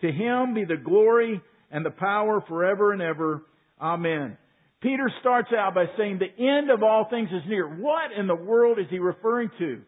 To 0.00 0.10
him 0.10 0.54
be 0.54 0.64
the 0.64 0.76
glory 0.76 1.40
and 1.70 1.84
the 1.84 1.90
power 1.90 2.42
forever 2.46 2.92
and 2.92 3.00
ever. 3.00 3.42
Amen. 3.80 4.36
Peter 4.82 5.10
starts 5.20 5.48
out 5.56 5.74
by 5.74 5.86
saying 5.96 6.18
the 6.18 6.44
end 6.44 6.70
of 6.70 6.82
all 6.82 7.06
things 7.08 7.30
is 7.32 7.48
near. 7.48 7.66
What 7.66 8.12
in 8.18 8.26
the 8.26 8.34
world 8.34 8.78
is 8.78 8.86
he 8.90 8.98
referring 8.98 9.50
to? 9.58 9.80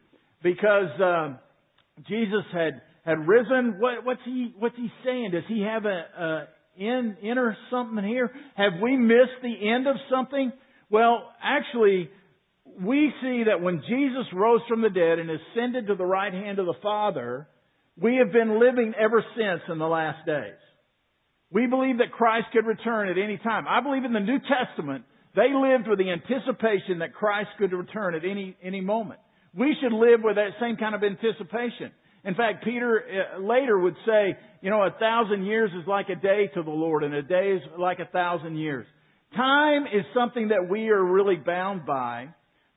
Because 0.43 1.01
uh, 1.01 1.35
Jesus 2.09 2.45
had 2.53 2.81
had 3.05 3.29
risen. 3.29 3.77
What, 3.79 4.05
what's 4.05 4.21
he 4.25 4.55
What's 4.59 4.77
he 4.77 4.91
saying? 5.05 5.31
Does 5.33 5.45
he 5.49 5.61
have 5.63 5.85
a, 5.85 5.89
a 6.19 6.49
in, 6.79 7.17
enter 7.23 7.57
something 7.71 8.05
here? 8.05 8.31
Have 8.55 8.81
we 8.83 8.97
missed 8.97 9.43
the 9.43 9.69
end 9.69 9.87
of 9.87 9.97
something? 10.11 10.53
Well, 10.91 11.31
actually, 11.43 12.11
we 12.81 13.13
see 13.23 13.45
that 13.47 13.63
when 13.63 13.83
Jesus 13.89 14.27
rose 14.33 14.61
from 14.69 14.83
the 14.83 14.91
dead 14.91 15.19
and 15.19 15.31
ascended 15.31 15.87
to 15.87 15.95
the 15.95 16.05
right 16.05 16.33
hand 16.33 16.59
of 16.59 16.67
the 16.67 16.75
Father, 16.83 17.49
we 18.01 18.17
have 18.17 18.33
been 18.33 18.61
living 18.61 18.93
ever 18.99 19.25
since 19.37 19.63
in 19.71 19.79
the 19.79 19.87
last 19.87 20.27
days. 20.27 20.59
We 21.51 21.67
believe 21.67 21.99
that 21.99 22.13
Christ 22.13 22.49
could 22.53 22.67
return 22.67 23.09
at 23.09 23.19
any 23.19 23.39
time. 23.39 23.67
I 23.69 23.81
believe 23.81 24.05
in 24.05 24.13
the 24.13 24.21
New 24.21 24.39
Testament, 24.41 25.05
they 25.35 25.53
lived 25.55 25.89
with 25.89 25.99
the 25.99 26.11
anticipation 26.11 26.99
that 27.01 27.15
Christ 27.15 27.51
could 27.59 27.73
return 27.73 28.15
at 28.15 28.25
any, 28.25 28.57
any 28.63 28.81
moment. 28.81 29.21
We 29.55 29.75
should 29.81 29.93
live 29.93 30.21
with 30.23 30.37
that 30.37 30.59
same 30.61 30.77
kind 30.77 30.95
of 30.95 31.03
anticipation. 31.03 31.93
In 32.27 32.35
fact, 32.35 32.65
Peter 32.65 33.03
uh, 33.37 33.41
later 33.41 33.79
would 33.79 33.95
say, 34.05 34.37
you 34.61 34.69
know, 34.69 34.83
a 34.83 34.91
thousand 34.99 35.47
years 35.47 35.71
is 35.81 35.87
like 35.87 36.09
a 36.09 36.17
day 36.17 36.51
to 36.55 36.63
the 36.63 36.71
Lord 36.71 37.05
and 37.05 37.15
a 37.15 37.23
day 37.23 37.53
is 37.53 37.63
like 37.79 38.01
a 38.01 38.07
thousand 38.07 38.57
years. 38.57 38.85
Time 39.37 39.85
is 39.85 40.05
something 40.13 40.49
that 40.49 40.69
we 40.69 40.89
are 40.89 41.03
really 41.03 41.37
bound 41.37 41.87
by, 41.87 42.29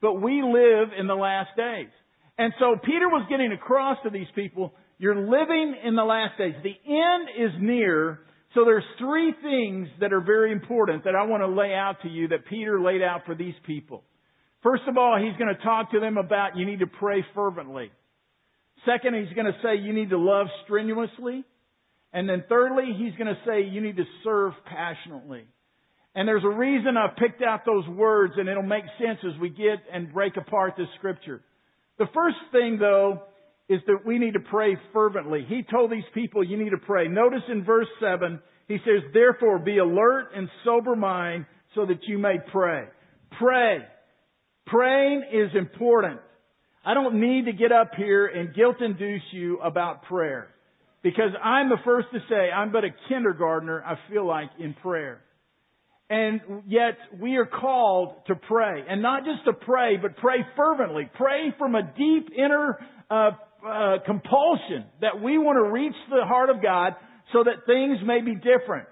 but 0.01 0.21
we 0.21 0.43
live 0.43 0.89
in 0.97 1.07
the 1.07 1.15
last 1.15 1.49
days. 1.57 1.89
And 2.37 2.53
so 2.59 2.75
Peter 2.83 3.09
was 3.09 3.25
getting 3.27 3.51
across 3.51 3.97
to 4.03 4.11
these 4.11 4.27
people, 4.35 4.73
you're 4.99 5.15
living 5.15 5.75
in 5.83 5.95
the 5.95 6.03
last 6.03 6.37
days. 6.37 6.53
The 6.61 6.77
end 6.87 7.29
is 7.35 7.51
near. 7.59 8.19
So 8.53 8.65
there's 8.65 8.83
three 8.99 9.33
things 9.41 9.87
that 9.99 10.13
are 10.13 10.21
very 10.21 10.51
important 10.51 11.05
that 11.05 11.15
I 11.15 11.25
want 11.25 11.41
to 11.41 11.47
lay 11.47 11.73
out 11.73 11.97
to 12.03 12.09
you 12.09 12.27
that 12.27 12.45
Peter 12.45 12.79
laid 12.79 13.01
out 13.01 13.21
for 13.25 13.33
these 13.33 13.55
people. 13.65 14.03
First 14.61 14.83
of 14.87 14.97
all, 14.97 15.17
he's 15.17 15.37
going 15.37 15.55
to 15.55 15.63
talk 15.63 15.91
to 15.91 15.99
them 15.99 16.17
about 16.17 16.55
you 16.55 16.65
need 16.65 16.79
to 16.79 16.87
pray 16.87 17.25
fervently. 17.33 17.91
Second, 18.85 19.15
he's 19.15 19.33
going 19.35 19.47
to 19.47 19.57
say 19.63 19.77
you 19.77 19.93
need 19.93 20.09
to 20.11 20.17
love 20.17 20.47
strenuously. 20.63 21.43
And 22.11 22.27
then 22.27 22.43
thirdly, 22.49 22.95
he's 22.97 23.13
going 23.15 23.27
to 23.27 23.39
say 23.45 23.63
you 23.63 23.81
need 23.81 23.97
to 23.97 24.05
serve 24.23 24.53
passionately. 24.65 25.45
And 26.15 26.27
there's 26.27 26.43
a 26.43 26.49
reason 26.49 26.97
I've 26.97 27.15
picked 27.17 27.41
out 27.41 27.61
those 27.65 27.87
words 27.87 28.33
and 28.37 28.49
it'll 28.49 28.63
make 28.63 28.83
sense 28.97 29.19
as 29.23 29.39
we 29.39 29.49
get 29.49 29.79
and 29.93 30.11
break 30.11 30.37
apart 30.37 30.73
this 30.77 30.87
scripture. 30.97 31.41
The 31.99 32.07
first 32.13 32.37
thing 32.51 32.77
though 32.79 33.21
is 33.67 33.79
that 33.85 34.05
we 34.05 34.17
need 34.17 34.33
to 34.33 34.39
pray 34.39 34.75
fervently. 34.91 35.45
He 35.47 35.63
told 35.69 35.91
these 35.91 36.03
people 36.13 36.43
you 36.43 36.57
need 36.57 36.71
to 36.71 36.77
pray. 36.77 37.07
Notice 37.07 37.43
in 37.49 37.63
verse 37.63 37.87
7, 38.01 38.39
he 38.67 38.77
says, 38.77 39.03
therefore 39.13 39.59
be 39.59 39.77
alert 39.77 40.29
and 40.35 40.49
sober 40.65 40.95
mind 40.95 41.45
so 41.75 41.85
that 41.85 41.99
you 42.07 42.17
may 42.17 42.37
pray. 42.51 42.85
Pray. 43.37 43.79
Praying 44.65 45.23
is 45.31 45.51
important. 45.55 46.19
I 46.85 46.93
don't 46.93 47.19
need 47.19 47.45
to 47.45 47.53
get 47.53 47.71
up 47.71 47.91
here 47.97 48.25
and 48.27 48.53
guilt 48.53 48.77
induce 48.81 49.21
you 49.31 49.59
about 49.59 50.03
prayer. 50.03 50.49
Because 51.01 51.31
I'm 51.43 51.69
the 51.69 51.77
first 51.85 52.07
to 52.13 52.19
say 52.29 52.49
I'm 52.51 52.71
but 52.71 52.83
a 52.83 52.89
kindergartner, 53.07 53.83
I 53.83 53.97
feel 54.11 54.25
like, 54.25 54.49
in 54.59 54.73
prayer. 54.73 55.21
And 56.09 56.41
yet 56.67 56.97
we 57.21 57.35
are 57.35 57.45
called 57.45 58.15
to 58.27 58.35
pray. 58.35 58.83
And 58.89 59.01
not 59.01 59.23
just 59.23 59.45
to 59.45 59.53
pray, 59.53 59.97
but 59.97 60.17
pray 60.17 60.37
fervently. 60.55 61.09
Pray 61.15 61.53
from 61.57 61.75
a 61.75 61.83
deep 61.83 62.29
inner 62.35 62.79
uh, 63.09 63.31
uh, 63.65 63.97
compulsion 64.05 64.85
that 65.01 65.21
we 65.21 65.37
want 65.37 65.57
to 65.57 65.71
reach 65.71 65.95
the 66.09 66.25
heart 66.25 66.49
of 66.49 66.63
God 66.63 66.95
so 67.31 67.43
that 67.43 67.65
things 67.67 67.99
may 68.05 68.21
be 68.21 68.35
different. 68.35 68.87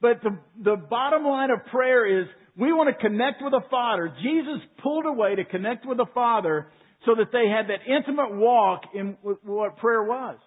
But 0.00 0.22
the, 0.22 0.38
the 0.62 0.76
bottom 0.76 1.24
line 1.24 1.50
of 1.50 1.66
prayer 1.66 2.20
is 2.20 2.26
we 2.56 2.72
want 2.72 2.94
to 2.96 3.08
connect 3.08 3.42
with 3.42 3.52
the 3.52 3.62
Father. 3.70 4.14
Jesus 4.22 4.60
pulled 4.82 5.06
away 5.06 5.36
to 5.36 5.44
connect 5.44 5.86
with 5.86 5.96
the 5.96 6.06
Father 6.14 6.68
so 7.04 7.14
that 7.16 7.32
they 7.32 7.48
had 7.48 7.68
that 7.68 7.80
intimate 7.90 8.34
walk 8.34 8.82
in 8.94 9.16
what 9.42 9.76
prayer 9.78 10.02
was. 10.02 10.38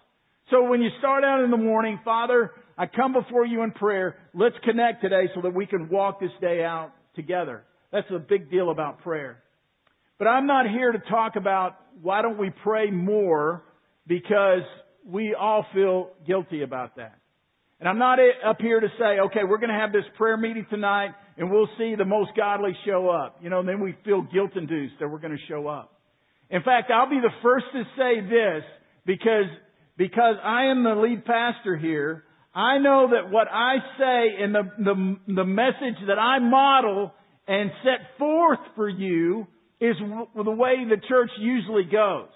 So 0.50 0.68
when 0.68 0.80
you 0.80 0.90
start 0.98 1.24
out 1.24 1.42
in 1.42 1.50
the 1.50 1.56
morning, 1.56 1.98
Father, 2.04 2.52
I 2.78 2.86
come 2.86 3.12
before 3.12 3.44
you 3.44 3.62
in 3.62 3.72
prayer. 3.72 4.16
Let's 4.32 4.54
connect 4.64 5.02
today 5.02 5.28
so 5.34 5.42
that 5.42 5.54
we 5.54 5.66
can 5.66 5.88
walk 5.88 6.20
this 6.20 6.30
day 6.40 6.62
out 6.62 6.92
together. 7.14 7.64
That's 7.92 8.06
a 8.14 8.18
big 8.18 8.50
deal 8.50 8.70
about 8.70 9.00
prayer. 9.00 9.42
But 10.18 10.28
I'm 10.28 10.46
not 10.46 10.66
here 10.68 10.92
to 10.92 10.98
talk 11.10 11.36
about 11.36 11.76
why 12.00 12.22
don't 12.22 12.38
we 12.38 12.50
pray 12.62 12.90
more 12.90 13.62
because 14.06 14.62
we 15.04 15.34
all 15.38 15.66
feel 15.74 16.10
guilty 16.26 16.62
about 16.62 16.96
that. 16.96 17.18
And 17.80 17.88
I'm 17.88 17.98
not 17.98 18.18
up 18.44 18.60
here 18.60 18.80
to 18.80 18.88
say, 18.98 19.20
okay, 19.26 19.40
we're 19.46 19.58
going 19.58 19.70
to 19.70 19.78
have 19.78 19.92
this 19.92 20.04
prayer 20.16 20.36
meeting 20.36 20.66
tonight 20.70 21.10
and 21.36 21.50
we'll 21.50 21.68
see 21.76 21.94
the 21.96 22.06
most 22.06 22.30
godly 22.36 22.74
show 22.86 23.10
up. 23.10 23.38
You 23.42 23.50
know, 23.50 23.60
and 23.60 23.68
then 23.68 23.80
we 23.80 23.94
feel 24.04 24.22
guilt 24.22 24.52
induced 24.56 24.94
that 25.00 25.08
we're 25.08 25.18
going 25.18 25.36
to 25.36 25.46
show 25.48 25.66
up. 25.66 25.95
In 26.50 26.62
fact, 26.62 26.90
I'll 26.90 27.10
be 27.10 27.20
the 27.20 27.34
first 27.42 27.66
to 27.72 27.82
say 27.96 28.20
this 28.20 28.64
because 29.04 29.50
because 29.96 30.36
I 30.44 30.66
am 30.66 30.84
the 30.84 30.94
lead 30.94 31.24
pastor 31.24 31.76
here, 31.76 32.24
I 32.54 32.78
know 32.78 33.10
that 33.12 33.30
what 33.30 33.48
I 33.50 33.76
say 33.98 34.42
and 34.42 34.54
the, 34.54 34.62
the, 34.78 35.34
the 35.34 35.44
message 35.44 35.98
that 36.06 36.18
I 36.18 36.38
model 36.38 37.12
and 37.46 37.70
set 37.82 38.18
forth 38.18 38.58
for 38.74 38.88
you 38.88 39.46
is 39.80 39.96
the 40.34 40.50
way 40.50 40.84
the 40.88 41.00
church 41.08 41.30
usually 41.38 41.84
goes. 41.84 42.28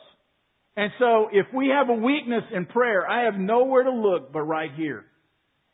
And 0.77 0.91
so 0.99 1.29
if 1.33 1.47
we 1.55 1.69
have 1.69 1.89
a 1.89 2.01
weakness 2.01 2.45
in 2.55 2.67
prayer, 2.67 3.09
I 3.09 3.25
have 3.25 3.35
nowhere 3.35 3.85
to 3.85 3.91
look 3.91 4.33
but 4.33 4.43
right 4.43 4.71
here. 4.77 5.05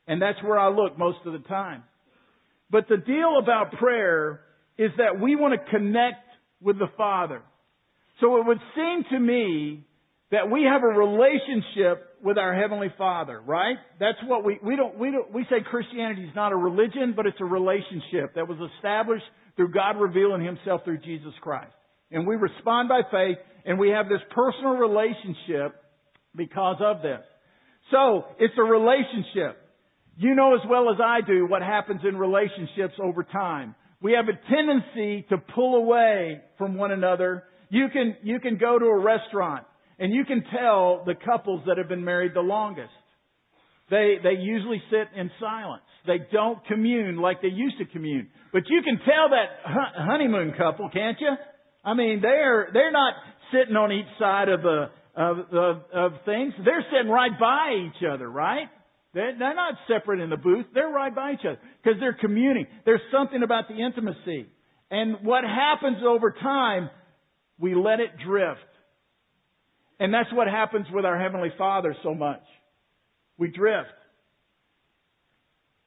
And 0.07 0.23
that's 0.23 0.43
where 0.43 0.59
I 0.59 0.69
look 0.69 0.99
most 0.99 1.19
of 1.27 1.33
the 1.33 1.47
time. 1.49 1.83
But 2.71 2.89
the 2.89 2.97
deal 2.97 3.39
about 3.41 3.73
prayer 3.73 4.41
is 4.79 4.91
that 4.99 5.21
we 5.21 5.37
want 5.37 5.55
to 5.55 5.71
connect 5.71 6.25
with 6.61 6.79
the 6.79 6.89
Father. 6.97 7.43
So 8.21 8.39
it 8.39 8.47
would 8.47 8.61
seem 8.75 9.05
to 9.11 9.19
me 9.19 9.85
that 10.31 10.51
we 10.51 10.65
have 10.65 10.83
a 10.83 10.87
relationship 10.87 12.19
with 12.23 12.39
our 12.39 12.55
Heavenly 12.55 12.93
Father, 12.99 13.41
right? 13.41 13.77
That's 14.01 14.19
what 14.27 14.45
we, 14.45 14.59
we 14.63 14.75
don't, 14.75 14.99
we 14.99 15.13
don't, 15.13 15.33
we 15.33 15.45
say 15.45 15.57
Christianity 15.65 16.25
is 16.25 16.35
not 16.35 16.53
a 16.53 16.57
religion, 16.57 17.13
but 17.15 17.27
it's 17.27 17.41
a 17.41 17.45
relationship 17.45 18.35
that 18.35 18.49
was 18.49 18.59
established 18.77 19.25
through 19.55 19.71
God 19.71 20.01
revealing 20.01 20.45
Himself 20.45 20.83
through 20.85 20.99
Jesus 20.99 21.33
Christ. 21.41 21.73
And 22.11 22.27
we 22.27 22.37
respond 22.37 22.89
by 22.89 23.03
faith 23.11 23.39
and 23.65 23.79
we 23.79 23.91
have 23.91 24.09
this 24.09 24.21
personal 24.35 24.73
relationship 24.73 25.81
because 26.35 26.77
of 26.81 27.03
this. 27.03 27.21
So, 27.91 28.25
it's 28.39 28.55
a 28.59 28.63
relationship. 28.63 29.63
You 30.17 30.35
know 30.35 30.55
as 30.55 30.61
well 30.69 30.91
as 30.91 30.97
I 31.03 31.21
do 31.25 31.47
what 31.47 31.63
happens 31.63 32.01
in 32.09 32.17
relationships 32.17 32.95
over 33.03 33.23
time. 33.23 33.75
We 34.01 34.13
have 34.13 34.27
a 34.29 34.55
tendency 34.55 35.27
to 35.29 35.39
pull 35.55 35.77
away 35.77 36.41
from 36.59 36.75
one 36.77 36.91
another. 36.91 37.45
You 37.69 37.89
can, 37.93 38.17
you 38.23 38.41
can 38.41 38.59
go 38.59 38.79
to 38.79 38.85
a 38.85 38.99
restaurant 38.99 39.65
and 39.99 40.13
you 40.13 40.25
can 40.25 40.45
tell 40.57 41.03
the 41.05 41.15
couples 41.15 41.63
that 41.67 41.79
have 41.79 41.89
been 41.89 42.05
married 42.05 42.33
the 42.35 42.41
longest. 42.41 42.91
They, 43.91 44.17
they 44.23 44.41
usually 44.41 44.83
sit 44.91 45.19
in 45.19 45.31
silence. 45.41 45.83
They 46.07 46.19
don't 46.33 46.65
commune 46.67 47.17
like 47.17 47.43
they 47.43 47.49
used 47.49 47.79
to 47.79 47.85
commune. 47.85 48.29
But 48.53 48.63
you 48.69 48.83
can 48.83 48.99
tell 48.99 49.31
that 49.31 49.47
honeymoon 49.65 50.55
couple, 50.57 50.91
can't 50.91 51.17
you? 51.21 51.31
I 51.85 51.95
mean, 51.95 52.21
they're, 52.21 52.69
they're 52.73 52.93
not 52.93 53.15
sitting 53.53 53.77
on 53.77 53.93
each 53.93 54.07
side 54.19 54.49
of 54.49 54.63
the, 54.63 54.87
of, 55.17 55.39
of, 55.53 55.77
of 55.93 56.13
things. 56.25 56.53
They're 56.65 56.85
sitting 56.93 57.11
right 57.11 57.39
by 57.39 57.87
each 57.87 58.05
other, 58.09 58.29
right? 58.29 58.67
They're, 59.15 59.39
they're 59.39 59.55
not 59.55 59.75
separate 59.89 60.21
in 60.21 60.31
the 60.31 60.37
booth. 60.37 60.67
They're 60.75 60.91
right 60.91 61.15
by 61.15 61.33
each 61.33 61.47
other 61.47 61.59
because 61.83 61.99
they're 62.01 62.19
communing. 62.21 62.67
There's 62.85 63.01
something 63.13 63.43
about 63.43 63.69
the 63.69 63.77
intimacy. 63.77 64.47
And 64.91 65.25
what 65.25 65.45
happens 65.45 65.99
over 66.07 66.33
time, 66.33 66.91
we 67.59 67.75
let 67.75 68.01
it 68.01 68.11
drift. 68.25 68.61
And 69.99 70.13
that's 70.13 70.33
what 70.33 70.47
happens 70.47 70.87
with 70.93 71.05
our 71.05 71.19
Heavenly 71.19 71.51
Father 71.57 71.97
so 72.03 72.15
much. 72.15 72.43
We 73.39 73.49
drift. 73.49 73.89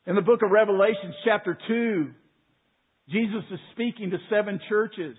In 0.07 0.15
the 0.15 0.21
book 0.21 0.41
of 0.43 0.49
Revelation, 0.49 1.13
chapter 1.23 1.57
2, 1.67 2.09
Jesus 3.09 3.43
is 3.51 3.59
speaking 3.73 4.11
to 4.11 4.17
seven 4.29 4.59
churches. 4.67 5.15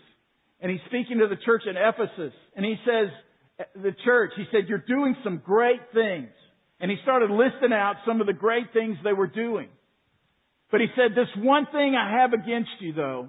And 0.61 0.71
he's 0.71 0.81
speaking 0.87 1.19
to 1.19 1.29
the 1.29 1.41
church 1.45 1.63
in 1.69 1.77
Ephesus. 1.77 2.35
And 2.57 2.65
he 2.65 2.77
says, 2.85 3.09
the 3.75 3.95
church, 4.05 4.33
he 4.37 4.45
said, 4.51 4.69
you're 4.69 4.79
doing 4.79 5.17
some 5.23 5.41
great 5.45 5.81
things. 5.95 6.31
And 6.81 6.91
he 6.91 6.97
started 7.03 7.31
listing 7.31 7.73
out 7.73 7.97
some 8.07 8.21
of 8.21 8.27
the 8.27 8.33
great 8.33 8.73
things 8.73 8.97
they 9.05 9.13
were 9.13 9.27
doing. 9.27 9.69
But 10.71 10.81
he 10.81 10.87
said, 10.97 11.13
this 11.15 11.29
one 11.37 11.67
thing 11.73 11.95
I 11.95 12.21
have 12.21 12.33
against 12.33 12.71
you 12.81 12.93
though, 12.93 13.29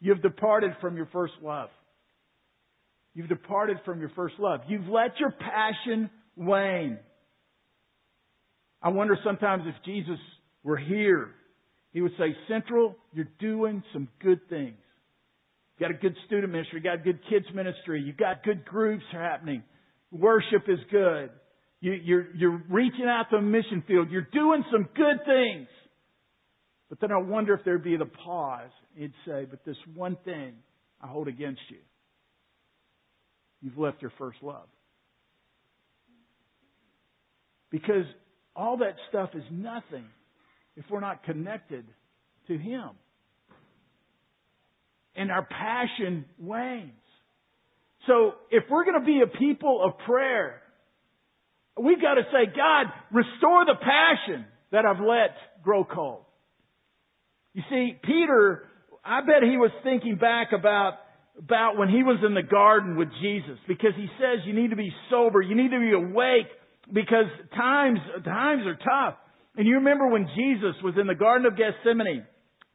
you've 0.00 0.22
departed 0.22 0.72
from 0.80 0.96
your 0.96 1.08
first 1.12 1.34
love. 1.42 1.68
You've 3.14 3.28
departed 3.28 3.78
from 3.84 4.00
your 4.00 4.10
first 4.10 4.34
love. 4.38 4.60
You've 4.68 4.88
let 4.88 5.18
your 5.18 5.32
passion 5.32 6.10
wane. 6.36 6.98
I 8.82 8.88
wonder 8.90 9.16
sometimes 9.24 9.64
if 9.66 9.74
Jesus 9.84 10.18
were 10.62 10.76
here, 10.78 11.30
he 11.92 12.00
would 12.00 12.12
say, 12.18 12.34
Central, 12.48 12.96
you're 13.12 13.28
doing 13.40 13.82
some 13.92 14.08
good 14.22 14.40
things. 14.48 14.76
You've 15.76 15.88
got 15.88 15.90
a 15.90 16.00
good 16.00 16.16
student 16.26 16.52
ministry, 16.52 16.76
you've 16.76 16.84
got 16.84 17.00
a 17.00 17.12
good 17.12 17.20
kids 17.28 17.46
ministry, 17.54 18.02
you've 18.02 18.16
got 18.16 18.42
good 18.44 18.64
groups 18.64 19.04
happening. 19.12 19.62
Worship 20.12 20.64
is 20.68 20.78
good. 20.90 21.30
You, 21.80 21.92
you're, 21.92 22.34
you're 22.34 22.62
reaching 22.68 23.06
out 23.06 23.26
to 23.30 23.36
a 23.36 23.42
mission 23.42 23.82
field. 23.86 24.10
You're 24.10 24.28
doing 24.32 24.62
some 24.70 24.88
good 24.94 25.24
things. 25.24 25.68
But 26.90 27.00
then 27.00 27.10
I 27.12 27.18
wonder 27.18 27.54
if 27.54 27.64
there'd 27.64 27.84
be 27.84 27.96
the 27.96 28.04
pause. 28.04 28.70
He'd 28.94 29.12
say, 29.26 29.46
but 29.48 29.64
this 29.64 29.76
one 29.94 30.16
thing 30.24 30.54
I 31.00 31.06
hold 31.06 31.28
against 31.28 31.60
you. 31.70 31.78
You've 33.62 33.78
left 33.78 34.02
your 34.02 34.12
first 34.18 34.38
love. 34.42 34.66
Because 37.70 38.04
all 38.56 38.78
that 38.78 38.94
stuff 39.08 39.30
is 39.34 39.44
nothing 39.50 40.04
if 40.76 40.84
we're 40.90 41.00
not 41.00 41.22
connected 41.24 41.84
to 42.48 42.58
Him. 42.58 42.90
And 45.14 45.30
our 45.30 45.46
passion 45.46 46.24
wanes. 46.38 46.92
So 48.06 48.32
if 48.50 48.64
we're 48.70 48.84
going 48.84 48.98
to 48.98 49.06
be 49.06 49.20
a 49.22 49.38
people 49.38 49.82
of 49.84 49.98
prayer, 50.06 50.62
we've 51.78 52.00
got 52.00 52.14
to 52.14 52.22
say, 52.32 52.46
God, 52.46 52.86
restore 53.12 53.64
the 53.66 53.74
passion 53.74 54.46
that 54.72 54.84
I've 54.84 55.00
let 55.00 55.36
grow 55.62 55.84
cold. 55.84 56.24
You 57.52 57.62
see, 57.68 57.98
Peter, 58.02 58.68
I 59.04 59.20
bet 59.20 59.42
he 59.42 59.56
was 59.56 59.70
thinking 59.82 60.16
back 60.16 60.52
about, 60.52 60.94
about 61.38 61.76
when 61.76 61.88
he 61.88 62.02
was 62.02 62.18
in 62.26 62.34
the 62.34 62.42
garden 62.42 62.96
with 62.96 63.08
Jesus 63.20 63.58
because 63.68 63.92
he 63.96 64.06
says 64.18 64.44
you 64.44 64.52
need 64.52 64.70
to 64.70 64.76
be 64.76 64.92
sober, 65.10 65.40
you 65.40 65.54
need 65.54 65.70
to 65.70 65.80
be 65.80 65.92
awake 65.92 66.48
because 66.92 67.26
times, 67.56 67.98
times 68.24 68.62
are 68.66 68.76
tough. 68.76 69.18
And 69.56 69.66
you 69.66 69.76
remember 69.76 70.08
when 70.08 70.28
Jesus 70.36 70.74
was 70.82 70.94
in 71.00 71.06
the 71.06 71.14
Garden 71.14 71.46
of 71.46 71.56
Gethsemane 71.56 72.24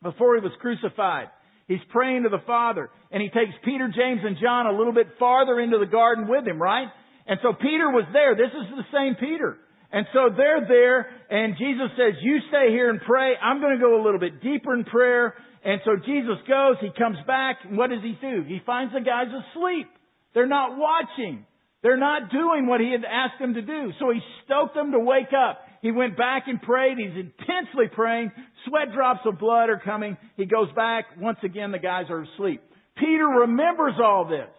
before 0.03 0.35
he 0.35 0.41
was 0.41 0.51
crucified. 0.59 1.27
He's 1.67 1.83
praying 1.89 2.23
to 2.23 2.29
the 2.29 2.43
Father 2.45 2.89
and 3.11 3.21
he 3.21 3.29
takes 3.29 3.53
Peter, 3.63 3.87
James, 3.87 4.21
and 4.23 4.37
John 4.41 4.67
a 4.67 4.77
little 4.77 4.93
bit 4.93 5.07
farther 5.17 5.59
into 5.59 5.79
the 5.79 5.89
garden 5.89 6.27
with 6.27 6.45
him, 6.45 6.61
right? 6.61 6.87
And 7.27 7.39
so 7.41 7.53
Peter 7.53 7.89
was 7.89 8.05
there. 8.13 8.35
This 8.35 8.53
is 8.53 8.77
the 8.77 8.85
same 8.93 9.15
Peter. 9.15 9.57
And 9.91 10.05
so 10.13 10.29
they're 10.35 10.67
there 10.67 11.09
and 11.29 11.55
Jesus 11.57 11.89
says, 11.97 12.21
you 12.21 12.39
stay 12.49 12.69
here 12.69 12.89
and 12.89 12.99
pray. 13.01 13.33
I'm 13.41 13.61
going 13.61 13.77
to 13.77 13.81
go 13.81 13.99
a 13.99 14.03
little 14.03 14.19
bit 14.19 14.41
deeper 14.41 14.73
in 14.73 14.83
prayer. 14.83 15.35
And 15.65 15.81
so 15.83 15.95
Jesus 15.97 16.37
goes, 16.47 16.75
he 16.79 16.89
comes 16.95 17.17
back, 17.25 17.57
and 17.67 17.75
what 17.75 17.89
does 17.89 18.03
he 18.03 18.15
do? 18.21 18.43
He 18.47 18.59
finds 18.65 18.93
the 18.93 19.01
guys 19.01 19.27
asleep. 19.27 19.87
They're 20.35 20.45
not 20.45 20.77
watching. 20.77 21.45
They're 21.81 21.97
not 21.97 22.29
doing 22.31 22.67
what 22.67 22.81
he 22.81 22.91
had 22.91 23.03
asked 23.03 23.39
them 23.39 23.55
to 23.55 23.61
do. 23.63 23.91
So 23.99 24.11
he 24.11 24.19
stoked 24.45 24.75
them 24.75 24.91
to 24.91 24.99
wake 24.99 25.33
up. 25.33 25.61
He 25.81 25.91
went 25.91 26.17
back 26.17 26.43
and 26.47 26.61
prayed. 26.61 26.97
He's 26.97 27.17
intensely 27.17 27.87
praying. 27.91 28.31
Sweat 28.67 28.93
drops 28.93 29.21
of 29.25 29.39
blood 29.39 29.69
are 29.69 29.81
coming. 29.83 30.17
He 30.37 30.45
goes 30.45 30.71
back. 30.75 31.05
Once 31.19 31.39
again, 31.43 31.71
the 31.71 31.79
guys 31.79 32.05
are 32.09 32.23
asleep. 32.23 32.61
Peter 32.97 33.25
remembers 33.25 33.95
all 34.03 34.27
this. 34.27 34.49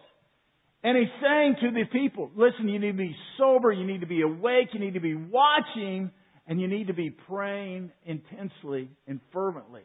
And 0.83 0.97
he's 0.97 1.07
saying 1.21 1.55
to 1.61 1.71
the 1.71 1.85
people, 1.91 2.31
listen, 2.35 2.67
you 2.67 2.79
need 2.79 2.91
to 2.91 2.97
be 2.97 3.15
sober, 3.37 3.71
you 3.71 3.85
need 3.85 4.01
to 4.01 4.07
be 4.07 4.21
awake, 4.21 4.69
you 4.73 4.79
need 4.79 4.93
to 4.93 4.99
be 4.99 5.15
watching, 5.15 6.11
and 6.45 6.61
you 6.61 6.67
need 6.67 6.87
to 6.87 6.93
be 6.93 7.09
praying 7.09 7.91
intensely 8.05 8.89
and 9.07 9.19
fervently. 9.33 9.81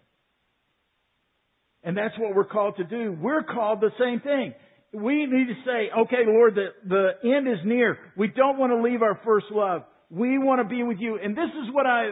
And 1.85 1.97
that's 1.97 2.17
what 2.19 2.35
we're 2.35 2.45
called 2.45 2.77
to 2.77 2.85
do. 2.85 3.17
We're 3.21 3.43
called 3.43 3.81
the 3.81 3.91
same 3.99 4.21
thing. 4.21 4.55
We 4.93 5.27
need 5.27 5.49
to 5.49 5.55
say, 5.65 5.91
okay, 6.03 6.25
Lord, 6.27 6.55
the, 6.55 6.67
the 6.87 7.31
end 7.37 7.49
is 7.49 7.59
near. 7.65 7.99
We 8.17 8.29
don't 8.29 8.59
want 8.59 8.73
to 8.73 8.83
leave 8.83 9.03
our 9.03 9.19
first 9.25 9.47
love. 9.51 9.83
We 10.11 10.39
want 10.39 10.61
to 10.61 10.69
be 10.69 10.83
with 10.83 10.99
you. 11.01 11.19
And 11.23 11.37
this 11.37 11.49
is 11.63 11.75
what 11.75 11.87
I, 11.87 12.11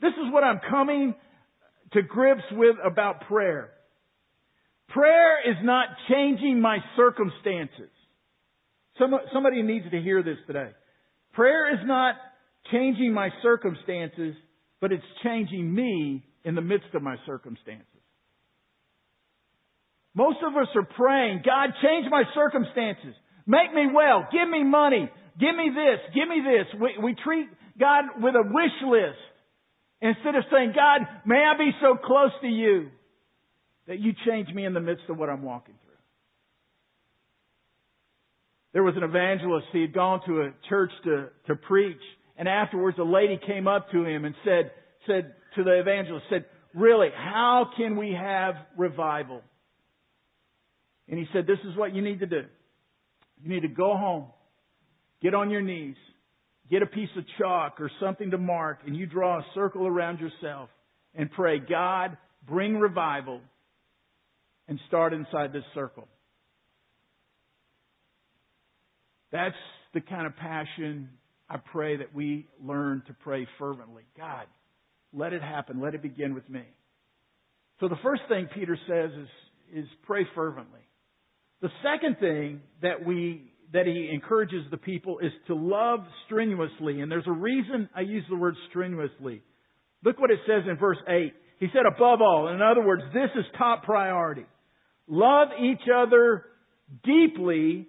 this 0.00 0.12
is 0.12 0.32
what 0.32 0.44
I'm 0.44 0.60
coming 0.70 1.14
to 1.94 2.02
grips 2.02 2.42
with 2.52 2.76
about 2.84 3.22
prayer. 3.22 3.70
Prayer 4.90 5.50
is 5.50 5.56
not 5.62 5.86
changing 6.10 6.60
my 6.60 6.78
circumstances. 6.96 7.90
somebody 9.32 9.62
needs 9.62 9.86
to 9.90 10.00
hear 10.00 10.22
this 10.22 10.36
today. 10.46 10.70
Prayer 11.32 11.72
is 11.72 11.80
not 11.86 12.16
changing 12.70 13.14
my 13.14 13.30
circumstances, 13.42 14.34
but 14.80 14.92
it's 14.92 15.04
changing 15.24 15.74
me 15.74 16.22
in 16.44 16.54
the 16.54 16.60
midst 16.60 16.94
of 16.94 17.02
my 17.02 17.16
circumstances. 17.24 17.86
Most 20.14 20.38
of 20.46 20.54
us 20.56 20.68
are 20.74 20.86
praying, 20.96 21.42
God, 21.44 21.70
change 21.82 22.06
my 22.10 22.24
circumstances. 22.34 23.14
Make 23.46 23.72
me 23.74 23.86
well. 23.92 24.28
Give 24.30 24.48
me 24.48 24.62
money. 24.62 25.10
Give 25.40 25.56
me 25.56 25.70
this. 25.70 26.00
Give 26.14 26.28
me 26.28 26.42
this. 26.44 26.80
We, 26.80 27.02
we 27.02 27.16
treat 27.24 27.48
God 27.78 28.04
with 28.20 28.34
a 28.34 28.42
wish 28.44 28.76
list 28.86 29.18
instead 30.00 30.34
of 30.34 30.44
saying, 30.52 30.74
God, 30.76 31.06
may 31.24 31.42
I 31.42 31.56
be 31.56 31.70
so 31.80 31.96
close 31.96 32.32
to 32.42 32.48
you 32.48 32.88
that 33.88 33.98
you 33.98 34.12
change 34.26 34.48
me 34.54 34.66
in 34.66 34.74
the 34.74 34.80
midst 34.80 35.04
of 35.08 35.16
what 35.16 35.30
I'm 35.30 35.42
walking 35.42 35.74
through. 35.82 35.92
There 38.74 38.82
was 38.82 38.94
an 38.96 39.02
evangelist. 39.02 39.66
He 39.72 39.80
had 39.80 39.94
gone 39.94 40.20
to 40.26 40.42
a 40.42 40.52
church 40.68 40.90
to, 41.04 41.28
to 41.46 41.56
preach. 41.56 42.00
And 42.36 42.48
afterwards, 42.48 42.98
a 42.98 43.04
lady 43.04 43.38
came 43.46 43.66
up 43.66 43.90
to 43.92 44.04
him 44.04 44.24
and 44.24 44.34
said, 44.44 44.70
said 45.06 45.34
to 45.56 45.64
the 45.64 45.80
evangelist, 45.80 46.26
said, 46.30 46.44
really, 46.74 47.08
how 47.14 47.70
can 47.76 47.96
we 47.96 48.16
have 48.18 48.54
revival? 48.76 49.42
And 51.12 51.20
he 51.20 51.26
said, 51.34 51.46
this 51.46 51.58
is 51.70 51.76
what 51.76 51.94
you 51.94 52.00
need 52.00 52.20
to 52.20 52.26
do. 52.26 52.44
You 53.42 53.50
need 53.50 53.60
to 53.60 53.68
go 53.68 53.94
home, 53.94 54.28
get 55.20 55.34
on 55.34 55.50
your 55.50 55.60
knees, 55.60 55.96
get 56.70 56.80
a 56.80 56.86
piece 56.86 57.10
of 57.18 57.24
chalk 57.38 57.82
or 57.82 57.90
something 58.00 58.30
to 58.30 58.38
mark 58.38 58.78
and 58.86 58.96
you 58.96 59.04
draw 59.04 59.38
a 59.38 59.44
circle 59.54 59.86
around 59.86 60.20
yourself 60.20 60.70
and 61.14 61.30
pray, 61.30 61.58
God, 61.58 62.16
bring 62.48 62.78
revival 62.78 63.42
and 64.68 64.80
start 64.88 65.12
inside 65.12 65.52
this 65.52 65.64
circle. 65.74 66.08
That's 69.32 69.54
the 69.92 70.00
kind 70.00 70.26
of 70.26 70.34
passion 70.36 71.10
I 71.46 71.58
pray 71.58 71.98
that 71.98 72.14
we 72.14 72.46
learn 72.58 73.02
to 73.08 73.12
pray 73.12 73.46
fervently. 73.58 74.04
God, 74.16 74.46
let 75.12 75.34
it 75.34 75.42
happen. 75.42 75.78
Let 75.78 75.94
it 75.94 76.00
begin 76.00 76.32
with 76.32 76.48
me. 76.48 76.62
So 77.80 77.88
the 77.88 77.98
first 78.02 78.22
thing 78.30 78.48
Peter 78.54 78.78
says 78.88 79.10
is, 79.10 79.84
is 79.84 79.86
pray 80.04 80.26
fervently. 80.34 80.80
The 81.62 81.70
second 81.82 82.18
thing 82.18 82.60
that 82.82 83.06
we 83.06 83.52
that 83.72 83.86
he 83.86 84.10
encourages 84.12 84.64
the 84.70 84.76
people 84.76 85.18
is 85.20 85.32
to 85.46 85.54
love 85.54 86.00
strenuously. 86.26 87.00
And 87.00 87.10
there's 87.10 87.26
a 87.26 87.32
reason 87.32 87.88
I 87.96 88.02
use 88.02 88.24
the 88.28 88.36
word 88.36 88.54
strenuously. 88.68 89.42
Look 90.04 90.20
what 90.20 90.30
it 90.30 90.40
says 90.46 90.64
in 90.68 90.76
verse 90.76 90.98
8. 91.08 91.32
He 91.58 91.68
said, 91.72 91.82
above 91.86 92.20
all, 92.20 92.48
in 92.48 92.60
other 92.60 92.84
words, 92.84 93.02
this 93.14 93.30
is 93.34 93.44
top 93.56 93.84
priority. 93.84 94.44
Love 95.06 95.48
each 95.58 95.88
other 95.94 96.44
deeply 97.04 97.86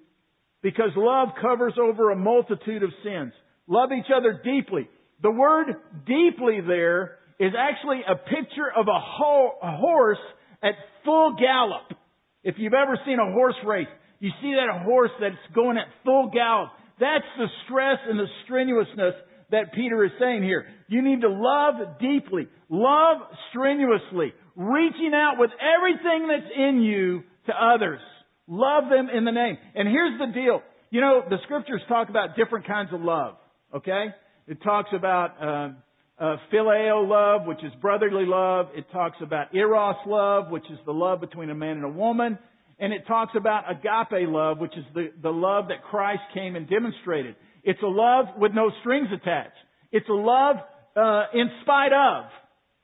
because 0.61 0.91
love 0.95 1.29
covers 1.41 1.73
over 1.81 2.11
a 2.11 2.15
multitude 2.15 2.83
of 2.83 2.89
sins. 3.03 3.33
Love 3.67 3.89
each 3.91 4.11
other 4.15 4.41
deeply. 4.43 4.87
The 5.21 5.31
word 5.31 5.67
deeply 6.05 6.59
there 6.65 7.17
is 7.39 7.51
actually 7.57 8.01
a 8.07 8.15
picture 8.15 8.71
of 8.75 8.87
a, 8.87 8.99
ho- 8.99 9.57
a 9.61 9.75
horse 9.75 10.17
at 10.61 10.75
full 11.03 11.35
gallop. 11.37 11.99
If 12.43 12.55
you've 12.57 12.73
ever 12.73 12.99
seen 13.05 13.19
a 13.19 13.31
horse 13.31 13.55
race, 13.65 13.87
you 14.19 14.29
see 14.41 14.55
that 14.55 14.83
horse 14.83 15.11
that's 15.19 15.35
going 15.55 15.77
at 15.77 15.87
full 16.05 16.29
gallop. 16.33 16.69
That's 16.99 17.25
the 17.37 17.47
stress 17.65 17.97
and 18.07 18.19
the 18.19 18.27
strenuousness 18.45 19.15
that 19.51 19.73
Peter 19.73 20.03
is 20.03 20.11
saying 20.19 20.43
here. 20.43 20.65
You 20.87 21.01
need 21.01 21.21
to 21.21 21.29
love 21.29 21.99
deeply, 21.99 22.47
love 22.69 23.17
strenuously, 23.49 24.33
reaching 24.55 25.11
out 25.13 25.35
with 25.37 25.51
everything 25.59 26.27
that's 26.27 26.51
in 26.55 26.81
you 26.81 27.23
to 27.47 27.53
others. 27.53 27.99
Love 28.47 28.85
them 28.89 29.09
in 29.15 29.25
the 29.25 29.31
name. 29.31 29.57
And 29.75 29.87
here's 29.87 30.19
the 30.19 30.33
deal. 30.33 30.61
You 30.91 31.01
know, 31.01 31.23
the 31.29 31.37
scriptures 31.43 31.81
talk 31.87 32.09
about 32.09 32.35
different 32.35 32.67
kinds 32.67 32.89
of 32.93 33.01
love. 33.01 33.35
Okay? 33.73 34.07
It 34.47 34.61
talks 34.61 34.89
about 34.93 35.31
uh, 35.41 35.73
uh, 36.19 36.37
phileo 36.51 37.07
love, 37.07 37.47
which 37.47 37.63
is 37.63 37.71
brotherly 37.81 38.25
love. 38.25 38.67
It 38.75 38.85
talks 38.91 39.17
about 39.21 39.53
eros 39.55 39.95
love, 40.05 40.49
which 40.49 40.65
is 40.71 40.77
the 40.85 40.93
love 40.93 41.19
between 41.21 41.49
a 41.49 41.55
man 41.55 41.77
and 41.77 41.85
a 41.85 41.89
woman. 41.89 42.37
And 42.79 42.93
it 42.93 43.07
talks 43.07 43.33
about 43.35 43.69
agape 43.69 44.27
love, 44.27 44.59
which 44.59 44.75
is 44.77 44.85
the, 44.93 45.11
the 45.21 45.29
love 45.31 45.69
that 45.69 45.83
Christ 45.83 46.21
came 46.33 46.55
and 46.55 46.69
demonstrated. 46.69 47.35
It's 47.63 47.81
a 47.81 47.87
love 47.87 48.25
with 48.37 48.51
no 48.53 48.71
strings 48.81 49.07
attached. 49.13 49.55
It's 49.91 50.07
a 50.09 50.13
love 50.13 50.57
uh, 50.95 51.23
in 51.33 51.49
spite 51.61 51.93
of. 51.93 52.25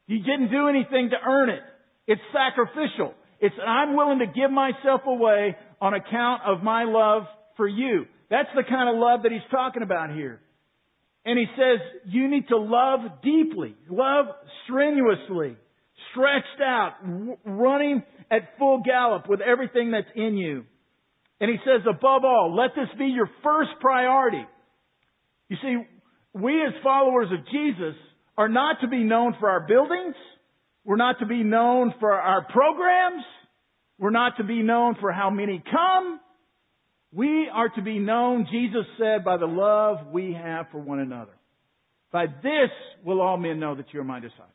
You 0.08 0.20
didn't 0.20 0.52
do 0.52 0.68
anything 0.68 1.10
to 1.12 1.18
earn 1.28 1.50
it. 1.50 1.62
It's 2.08 2.22
sacrificial. 2.34 3.13
It's 3.39 3.56
I'm 3.65 3.96
willing 3.96 4.20
to 4.20 4.26
give 4.26 4.52
myself 4.52 5.02
away 5.06 5.56
on 5.80 5.94
account 5.94 6.42
of 6.46 6.63
my 6.63 6.84
love 6.84 7.24
for 7.58 7.68
you. 7.68 8.06
That's 8.30 8.50
the 8.56 8.63
kind 8.63 8.89
of 8.89 9.00
love 9.00 9.24
that 9.24 9.32
he's 9.32 9.42
talking 9.52 9.84
about 9.84 10.12
here. 10.13 10.42
And 11.25 11.38
he 11.38 11.45
says, 11.55 11.79
you 12.05 12.29
need 12.29 12.47
to 12.47 12.58
love 12.58 13.01
deeply, 13.21 13.75
love 13.89 14.25
strenuously, 14.63 15.58
stretched 16.12 16.62
out, 16.62 16.93
running 17.45 18.03
at 18.32 18.58
full 18.58 18.82
gallop 18.86 19.27
with 19.27 19.41
everything 19.41 19.91
that's 19.91 20.08
in 20.15 20.38
you. 20.38 20.63
And 21.41 21.49
he 21.49 21.58
says, 21.65 21.82
above 21.88 22.23
all, 22.23 22.55
let 22.55 22.71
this 22.75 22.89
be 22.97 23.05
your 23.05 23.29
first 23.43 23.71
priority. 23.79 24.45
You 25.49 25.58
see, 25.62 25.77
we 26.34 26.62
as 26.65 26.73
followers 26.84 27.27
of 27.32 27.45
Jesus 27.51 27.95
are 28.38 28.49
not 28.49 28.77
to 28.82 28.88
be 28.88 29.03
known 29.03 29.36
for 29.39 29.49
our 29.49 29.65
buildings. 29.67 30.15
We're 30.86 30.95
not 30.95 31.19
to 31.19 31.25
be 31.25 31.43
known 31.43 31.93
for 31.99 32.13
our 32.13 32.45
programs. 32.45 33.23
We're 33.97 34.12
not 34.12 34.38
to 34.38 34.43
be 34.43 34.63
known 34.63 34.95
for 34.99 35.12
how 35.12 35.29
many 35.29 35.62
come. 35.69 36.19
We 37.12 37.50
are 37.52 37.69
to 37.69 37.82
be 37.82 37.98
known, 38.00 38.48
Jesus 38.52 38.86
said, 39.00 39.24
by 39.24 39.38
the 39.38 39.48
love 39.48 40.08
we 40.12 40.34
have 40.34 40.67
for 40.72 40.80
one 40.80 41.00
another. 41.00 41.32
By 42.12 42.28
this 42.28 42.69
will 43.04 43.22
all 43.22 43.38
men 43.38 43.60
know 43.60 43.76
that 43.76 43.86
you 43.91 44.00
are 44.00 44.04
my 44.04 44.19
disciples. 44.19 44.48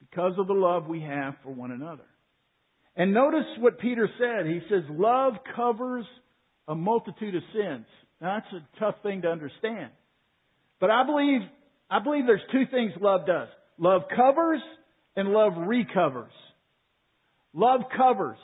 Because 0.00 0.34
of 0.38 0.46
the 0.46 0.54
love 0.54 0.86
we 0.86 1.00
have 1.02 1.34
for 1.42 1.52
one 1.52 1.70
another. 1.70 2.04
And 2.96 3.12
notice 3.12 3.44
what 3.58 3.78
Peter 3.78 4.08
said. 4.18 4.46
He 4.46 4.60
says, 4.68 4.82
love 4.90 5.34
covers 5.54 6.04
a 6.66 6.74
multitude 6.74 7.34
of 7.34 7.42
sins. 7.52 7.86
Now 8.20 8.40
that's 8.40 8.52
a 8.52 8.80
tough 8.80 8.96
thing 9.02 9.22
to 9.22 9.28
understand. 9.28 9.90
But 10.80 10.90
I 10.90 11.04
believe, 11.04 11.40
I 11.90 11.98
believe 12.00 12.24
there's 12.26 12.40
two 12.50 12.64
things 12.70 12.92
love 13.00 13.26
does. 13.26 13.48
Love 13.78 14.02
covers 14.14 14.60
and 15.14 15.30
love 15.30 15.52
recovers. 15.56 16.32
Love 17.52 17.82
covers. 17.96 18.38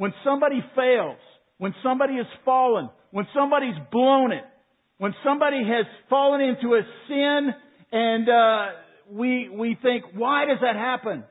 When 0.00 0.14
somebody 0.24 0.64
fails, 0.74 1.18
when 1.58 1.74
somebody 1.82 2.16
has 2.16 2.26
fallen, 2.46 2.88
when 3.10 3.26
somebody's 3.34 3.74
blown 3.92 4.32
it, 4.32 4.44
when 4.96 5.12
somebody 5.22 5.58
has 5.58 5.84
fallen 6.08 6.40
into 6.40 6.74
a 6.74 6.80
sin 7.06 7.50
and 7.92 8.26
uh, 8.26 8.66
we 9.12 9.50
we 9.50 9.76
think, 9.82 10.04
why 10.14 10.46
does 10.46 10.56
that 10.62 10.74
happen? 10.74 11.22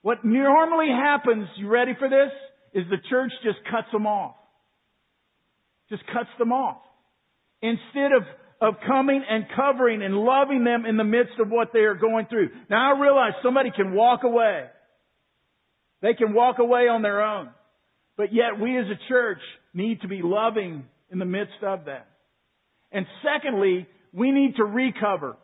What 0.00 0.24
normally 0.24 0.88
happens, 0.88 1.46
you 1.58 1.68
ready 1.68 1.92
for 1.98 2.08
this? 2.08 2.32
Is 2.72 2.88
the 2.88 2.96
church 3.10 3.32
just 3.42 3.58
cuts 3.70 3.88
them 3.92 4.06
off. 4.06 4.36
Just 5.90 6.04
cuts 6.06 6.30
them 6.38 6.52
off. 6.52 6.80
Instead 7.60 8.12
of 8.16 8.22
of 8.62 8.80
coming 8.86 9.22
and 9.28 9.44
covering 9.54 10.00
and 10.02 10.14
loving 10.14 10.64
them 10.64 10.86
in 10.86 10.96
the 10.96 11.04
midst 11.04 11.34
of 11.38 11.50
what 11.50 11.74
they 11.74 11.80
are 11.80 11.96
going 11.96 12.28
through. 12.30 12.48
Now 12.70 12.94
I 12.94 12.98
realize 12.98 13.32
somebody 13.42 13.70
can 13.76 13.92
walk 13.92 14.24
away. 14.24 14.68
They 16.00 16.14
can 16.14 16.32
walk 16.32 16.58
away 16.58 16.88
on 16.88 17.02
their 17.02 17.20
own. 17.20 17.50
But 18.16 18.32
yet 18.32 18.60
we 18.60 18.78
as 18.78 18.86
a 18.86 19.08
church 19.08 19.40
need 19.72 20.00
to 20.02 20.08
be 20.08 20.20
loving 20.22 20.84
in 21.10 21.18
the 21.18 21.24
midst 21.24 21.62
of 21.62 21.86
that. 21.86 22.06
And 22.92 23.06
secondly, 23.22 23.86
we 24.12 24.30
need 24.30 24.56
to 24.56 24.64
recover. 24.64 25.36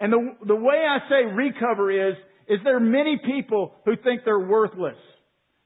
And 0.00 0.12
the, 0.12 0.46
the 0.46 0.56
way 0.56 0.84
I 0.88 0.98
say 1.08 1.26
recover 1.26 2.10
is, 2.10 2.16
is 2.48 2.58
there 2.64 2.76
are 2.76 2.80
many 2.80 3.18
people 3.24 3.72
who 3.84 3.96
think 3.96 4.22
they're 4.24 4.38
worthless. 4.38 4.96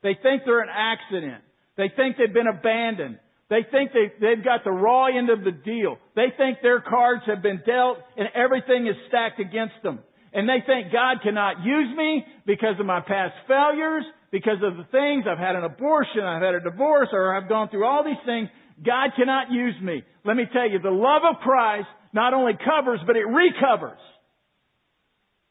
They 0.02 0.16
think 0.20 0.42
they're 0.44 0.62
an 0.62 0.70
accident. 0.72 1.42
They 1.76 1.90
think 1.94 2.16
they've 2.16 2.32
been 2.32 2.48
abandoned. 2.48 3.18
They 3.48 3.66
think 3.70 3.92
they, 3.92 4.12
they've 4.20 4.44
got 4.44 4.64
the 4.64 4.70
raw 4.70 5.06
end 5.06 5.28
of 5.30 5.44
the 5.44 5.50
deal. 5.50 5.98
They 6.14 6.32
think 6.36 6.58
their 6.62 6.80
cards 6.80 7.22
have 7.26 7.42
been 7.42 7.62
dealt 7.66 7.98
and 8.16 8.28
everything 8.34 8.86
is 8.86 8.94
stacked 9.08 9.40
against 9.40 9.74
them. 9.82 10.00
And 10.32 10.48
they 10.48 10.62
think 10.64 10.92
God 10.92 11.18
cannot 11.22 11.64
use 11.64 11.96
me 11.96 12.24
because 12.46 12.78
of 12.78 12.86
my 12.86 13.00
past 13.00 13.34
failures, 13.48 14.04
because 14.30 14.58
of 14.62 14.76
the 14.76 14.84
things, 14.92 15.24
I've 15.28 15.38
had 15.38 15.56
an 15.56 15.64
abortion, 15.64 16.22
I've 16.22 16.42
had 16.42 16.54
a 16.54 16.60
divorce, 16.60 17.08
or 17.12 17.34
I've 17.34 17.48
gone 17.48 17.68
through 17.68 17.84
all 17.84 18.04
these 18.04 18.20
things. 18.24 18.48
God 18.84 19.10
cannot 19.16 19.50
use 19.50 19.74
me. 19.82 20.02
Let 20.24 20.36
me 20.36 20.44
tell 20.52 20.68
you, 20.68 20.78
the 20.78 20.90
love 20.90 21.22
of 21.28 21.40
Christ 21.40 21.88
not 22.12 22.32
only 22.34 22.52
covers, 22.52 23.00
but 23.06 23.16
it 23.16 23.26
recovers. 23.26 23.98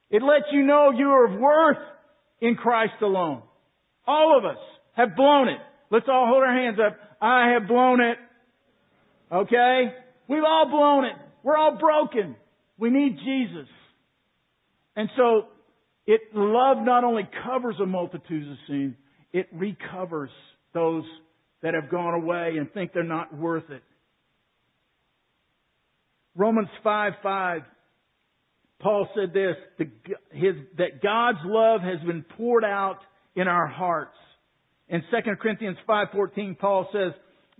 It 0.10 0.24
lets 0.24 0.46
you 0.52 0.64
know 0.66 0.92
you 0.96 1.08
are 1.10 1.34
of 1.34 1.40
worth 1.40 1.78
in 2.42 2.56
Christ 2.56 2.94
alone. 3.02 3.44
All 4.08 4.38
of 4.38 4.46
us 4.46 4.58
have 4.96 5.16
blown 5.16 5.50
it. 5.50 5.60
Let's 5.92 6.08
all 6.10 6.28
hold 6.28 6.44
our 6.44 6.54
hands 6.54 6.80
up. 6.86 6.98
I 7.22 7.54
have 7.54 7.68
blown 7.68 8.02
it. 8.02 8.18
Okay? 9.32 9.94
We've 10.28 10.44
all 10.44 10.68
blown 10.70 11.06
it. 11.06 11.16
We're 11.44 11.58
all 11.58 11.78
broken. 11.78 12.36
We 12.78 12.90
need 12.90 13.18
Jesus. 13.18 13.68
And 14.96 15.10
so, 15.16 15.46
it, 16.12 16.22
love 16.34 16.78
not 16.80 17.04
only 17.04 17.28
covers 17.46 17.76
a 17.82 17.86
multitude 17.86 18.52
of 18.52 18.58
sins, 18.68 18.96
it 19.32 19.48
recovers 19.52 20.30
those 20.74 21.04
that 21.62 21.74
have 21.74 21.90
gone 21.90 22.14
away 22.14 22.54
and 22.58 22.72
think 22.74 22.94
they're 22.94 23.04
not 23.04 23.36
worth 23.36 23.70
it. 23.70 23.84
Romans 26.36 26.70
5 26.84 27.14
5, 27.22 27.62
Paul 28.80 29.08
said 29.16 29.34
this, 29.34 29.56
the, 29.78 29.86
his, 30.32 30.56
that 30.78 31.02
God's 31.02 31.40
love 31.44 31.82
has 31.82 32.00
been 32.06 32.24
poured 32.38 32.64
out 32.64 33.00
in 33.36 33.48
our 33.48 33.68
hearts 33.68 34.16
in 34.90 35.04
2 35.12 35.36
Corinthians 35.40 35.78
5:14, 35.88 36.58
Paul 36.58 36.90
says, 36.92 37.14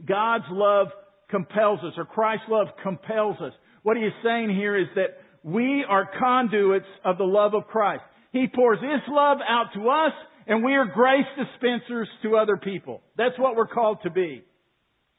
God's 0.04 0.46
love 0.50 0.88
compels 1.30 1.80
us, 1.84 1.94
or 1.98 2.06
Christ's 2.06 2.50
love 2.50 2.68
compels 2.82 3.40
us. 3.40 3.54
What 3.84 3.98
he 3.98 4.04
is 4.04 4.14
saying 4.24 4.50
here 4.50 4.76
is 4.76 4.88
that 4.96 5.22
we 5.44 5.86
are 5.88 6.10
conduits 6.20 6.88
of 7.06 7.18
the 7.18 7.24
love 7.24 7.54
of 7.54 7.68
Christ. 7.68 8.04
He 8.32 8.48
pours 8.54 8.80
His 8.80 9.02
love 9.08 9.38
out 9.48 9.68
to 9.74 9.90
us, 9.90 10.14
and 10.48 10.64
we 10.64 10.74
are 10.74 10.86
grace 10.86 11.26
dispensers 11.38 12.08
to 12.24 12.38
other 12.38 12.58
people. 12.58 13.02
That's 13.18 13.38
what 13.38 13.56
we're 13.56 13.68
called 13.68 14.00
to 14.04 14.10
be. 14.10 14.44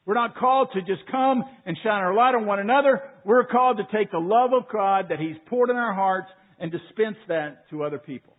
We're 0.05 0.15
not 0.15 0.35
called 0.35 0.69
to 0.73 0.81
just 0.81 1.09
come 1.11 1.43
and 1.65 1.77
shine 1.83 2.01
our 2.01 2.13
light 2.13 2.35
on 2.35 2.45
one 2.45 2.59
another. 2.59 3.01
We're 3.23 3.45
called 3.45 3.77
to 3.77 3.97
take 3.97 4.11
the 4.11 4.17
love 4.17 4.51
of 4.53 4.63
God 4.71 5.07
that 5.09 5.19
He's 5.19 5.35
poured 5.47 5.69
in 5.69 5.75
our 5.75 5.93
hearts 5.93 6.29
and 6.59 6.71
dispense 6.71 7.17
that 7.27 7.69
to 7.69 7.83
other 7.83 7.99
people. 7.99 8.35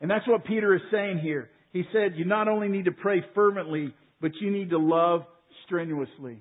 And 0.00 0.10
that's 0.10 0.26
what 0.26 0.44
Peter 0.44 0.74
is 0.74 0.82
saying 0.90 1.18
here 1.18 1.50
he 1.74 1.82
said 1.92 2.12
you 2.14 2.24
not 2.24 2.46
only 2.46 2.68
need 2.68 2.84
to 2.84 2.92
pray 2.92 3.22
fervently, 3.34 3.92
but 4.20 4.30
you 4.40 4.50
need 4.50 4.70
to 4.70 4.78
love 4.78 5.24
strenuously. 5.66 6.40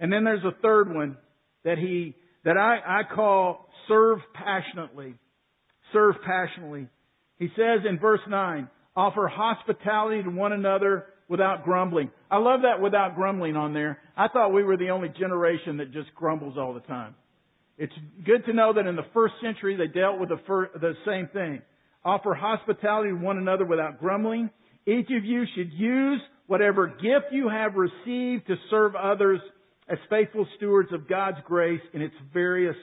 And 0.00 0.12
then 0.12 0.24
there's 0.24 0.44
a 0.44 0.60
third 0.60 0.92
one 0.92 1.16
that 1.64 1.78
he, 1.78 2.16
that 2.44 2.56
I, 2.58 2.80
I 2.84 3.02
call 3.14 3.68
serve 3.86 4.18
passionately. 4.34 5.14
Serve 5.96 6.16
passionately. 6.26 6.88
He 7.38 7.48
says 7.56 7.80
in 7.88 7.98
verse 7.98 8.20
9, 8.28 8.68
offer 8.94 9.28
hospitality 9.28 10.22
to 10.22 10.28
one 10.28 10.52
another 10.52 11.06
without 11.26 11.64
grumbling. 11.64 12.10
I 12.30 12.36
love 12.36 12.60
that 12.62 12.82
without 12.82 13.14
grumbling 13.14 13.56
on 13.56 13.72
there. 13.72 13.98
I 14.14 14.28
thought 14.28 14.52
we 14.52 14.62
were 14.62 14.76
the 14.76 14.90
only 14.90 15.08
generation 15.08 15.78
that 15.78 15.94
just 15.94 16.14
grumbles 16.14 16.58
all 16.58 16.74
the 16.74 16.80
time. 16.80 17.14
It's 17.78 17.94
good 18.26 18.44
to 18.44 18.52
know 18.52 18.74
that 18.74 18.86
in 18.86 18.94
the 18.94 19.06
first 19.14 19.34
century 19.42 19.74
they 19.74 19.86
dealt 19.86 20.20
with 20.20 20.28
the, 20.28 20.38
fir- 20.46 20.70
the 20.78 20.92
same 21.06 21.28
thing. 21.32 21.62
Offer 22.04 22.34
hospitality 22.34 23.08
to 23.08 23.16
one 23.16 23.38
another 23.38 23.64
without 23.64 23.98
grumbling. 23.98 24.50
Each 24.86 25.08
of 25.16 25.24
you 25.24 25.44
should 25.56 25.72
use 25.72 26.20
whatever 26.46 26.88
gift 26.88 27.32
you 27.32 27.48
have 27.48 27.72
received 27.74 28.48
to 28.48 28.56
serve 28.68 28.94
others 28.96 29.40
as 29.88 29.96
faithful 30.10 30.46
stewards 30.58 30.92
of 30.92 31.08
God's 31.08 31.38
grace 31.46 31.80
in 31.94 32.02
its 32.02 32.14
various 32.34 32.76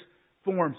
forms. 0.44 0.78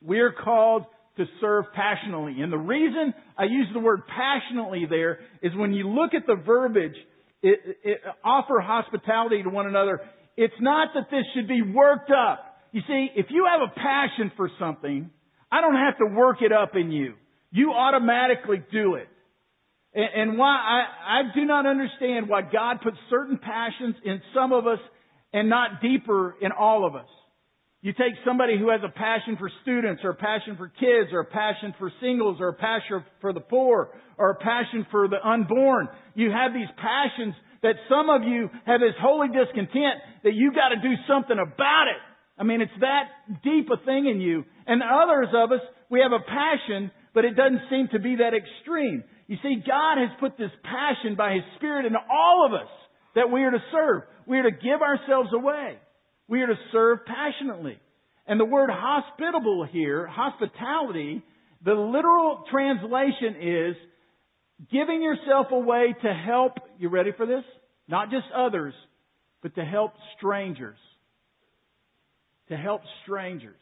We 0.00 0.20
are 0.20 0.32
called 0.32 0.86
to 1.16 1.24
serve 1.40 1.66
passionately. 1.74 2.40
And 2.40 2.52
the 2.52 2.58
reason 2.58 3.12
I 3.36 3.44
use 3.44 3.68
the 3.72 3.80
word 3.80 4.02
passionately 4.06 4.86
there 4.88 5.20
is 5.42 5.52
when 5.54 5.72
you 5.72 5.88
look 5.88 6.14
at 6.14 6.26
the 6.26 6.36
verbiage, 6.36 6.96
it, 7.42 7.78
it, 7.84 8.00
offer 8.24 8.60
hospitality 8.60 9.42
to 9.42 9.50
one 9.50 9.66
another, 9.66 10.00
it's 10.36 10.54
not 10.60 10.88
that 10.94 11.10
this 11.10 11.24
should 11.34 11.48
be 11.48 11.60
worked 11.60 12.10
up. 12.10 12.56
You 12.72 12.80
see, 12.86 13.08
if 13.14 13.26
you 13.28 13.46
have 13.50 13.60
a 13.60 13.74
passion 13.74 14.32
for 14.36 14.50
something, 14.58 15.10
I 15.50 15.60
don't 15.60 15.76
have 15.76 15.98
to 15.98 16.06
work 16.16 16.38
it 16.40 16.52
up 16.52 16.74
in 16.74 16.90
you. 16.90 17.14
You 17.50 17.72
automatically 17.72 18.62
do 18.72 18.94
it. 18.94 19.08
And, 19.94 20.30
and 20.30 20.38
why 20.38 20.54
I, 20.56 21.18
I 21.18 21.22
do 21.34 21.44
not 21.44 21.66
understand 21.66 22.28
why 22.28 22.40
God 22.40 22.80
puts 22.82 22.96
certain 23.10 23.38
passions 23.38 23.96
in 24.04 24.22
some 24.34 24.52
of 24.52 24.66
us 24.66 24.78
and 25.34 25.50
not 25.50 25.82
deeper 25.82 26.36
in 26.40 26.52
all 26.52 26.86
of 26.86 26.96
us. 26.96 27.08
You 27.82 27.92
take 27.92 28.14
somebody 28.24 28.56
who 28.56 28.70
has 28.70 28.80
a 28.86 28.94
passion 28.94 29.36
for 29.36 29.50
students 29.62 30.02
or 30.04 30.10
a 30.10 30.14
passion 30.14 30.54
for 30.56 30.68
kids 30.68 31.10
or 31.12 31.20
a 31.20 31.26
passion 31.26 31.74
for 31.80 31.90
singles 32.00 32.38
or 32.38 32.48
a 32.48 32.54
passion 32.54 33.04
for 33.20 33.32
the 33.32 33.40
poor 33.40 33.90
or 34.16 34.30
a 34.30 34.36
passion 34.36 34.86
for 34.92 35.08
the 35.08 35.18
unborn. 35.18 35.88
You 36.14 36.30
have 36.30 36.54
these 36.54 36.70
passions 36.78 37.34
that 37.62 37.74
some 37.90 38.08
of 38.08 38.22
you 38.22 38.48
have 38.66 38.78
this 38.78 38.94
holy 39.02 39.34
discontent 39.34 39.98
that 40.22 40.34
you 40.34 40.52
got 40.54 40.70
to 40.70 40.78
do 40.78 40.94
something 41.08 41.34
about 41.34 41.90
it. 41.90 41.98
I 42.38 42.44
mean, 42.44 42.60
it's 42.60 42.78
that 42.78 43.42
deep 43.42 43.66
a 43.66 43.84
thing 43.84 44.06
in 44.06 44.20
you. 44.20 44.44
And 44.64 44.80
others 44.80 45.34
of 45.34 45.50
us, 45.50 45.60
we 45.90 45.98
have 46.06 46.12
a 46.12 46.22
passion, 46.22 46.92
but 47.14 47.24
it 47.24 47.34
doesn't 47.34 47.66
seem 47.68 47.88
to 47.92 47.98
be 47.98 48.14
that 48.22 48.30
extreme. 48.30 49.02
You 49.26 49.38
see, 49.42 49.58
God 49.58 49.98
has 49.98 50.10
put 50.20 50.38
this 50.38 50.54
passion 50.62 51.16
by 51.16 51.34
His 51.34 51.42
Spirit 51.56 51.86
in 51.86 51.96
all 51.96 52.46
of 52.46 52.54
us 52.54 52.70
that 53.16 53.30
we 53.30 53.42
are 53.42 53.50
to 53.50 53.62
serve. 53.72 54.02
We 54.26 54.38
are 54.38 54.46
to 54.46 54.54
give 54.54 54.78
ourselves 54.82 55.30
away. 55.34 55.81
We 56.32 56.40
are 56.40 56.46
to 56.46 56.54
serve 56.72 57.00
passionately. 57.04 57.78
And 58.26 58.40
the 58.40 58.46
word 58.46 58.70
hospitable 58.72 59.68
here, 59.70 60.06
hospitality, 60.06 61.22
the 61.62 61.74
literal 61.74 62.44
translation 62.50 63.36
is 63.38 63.76
giving 64.72 65.02
yourself 65.02 65.48
away 65.50 65.94
to 66.02 66.14
help, 66.14 66.52
you 66.78 66.88
ready 66.88 67.10
for 67.14 67.26
this? 67.26 67.44
Not 67.86 68.10
just 68.10 68.24
others, 68.34 68.72
but 69.42 69.54
to 69.56 69.62
help 69.62 69.92
strangers. 70.16 70.78
To 72.48 72.56
help 72.56 72.80
strangers. 73.04 73.60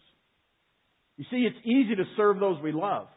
You 1.17 1.25
see, 1.29 1.39
it's 1.39 1.67
easy 1.67 1.97
to 1.97 2.05
serve 2.17 2.39
those 2.39 2.63
we 2.63 2.71
love. 2.71 3.09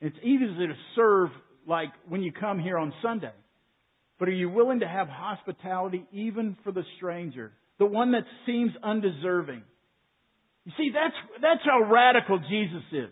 It's 0.00 0.16
easy 0.22 0.46
to 0.46 0.74
serve 0.94 1.30
like 1.66 1.90
when 2.08 2.22
you 2.22 2.30
come 2.30 2.60
here 2.60 2.78
on 2.78 2.92
Sunday. 3.02 3.34
But 4.20 4.28
are 4.28 4.32
you 4.32 4.48
willing 4.48 4.78
to 4.78 4.88
have 4.88 5.08
hospitality 5.08 6.06
even 6.12 6.56
for 6.62 6.70
the 6.70 6.84
stranger? 6.98 7.50
The 7.78 7.86
one 7.86 8.12
that 8.12 8.24
seems 8.46 8.72
undeserving. 8.82 9.62
You 10.64 10.72
see, 10.76 10.90
that's, 10.92 11.14
that's 11.40 11.60
how 11.64 11.90
radical 11.90 12.38
Jesus 12.38 12.82
is. 12.92 13.10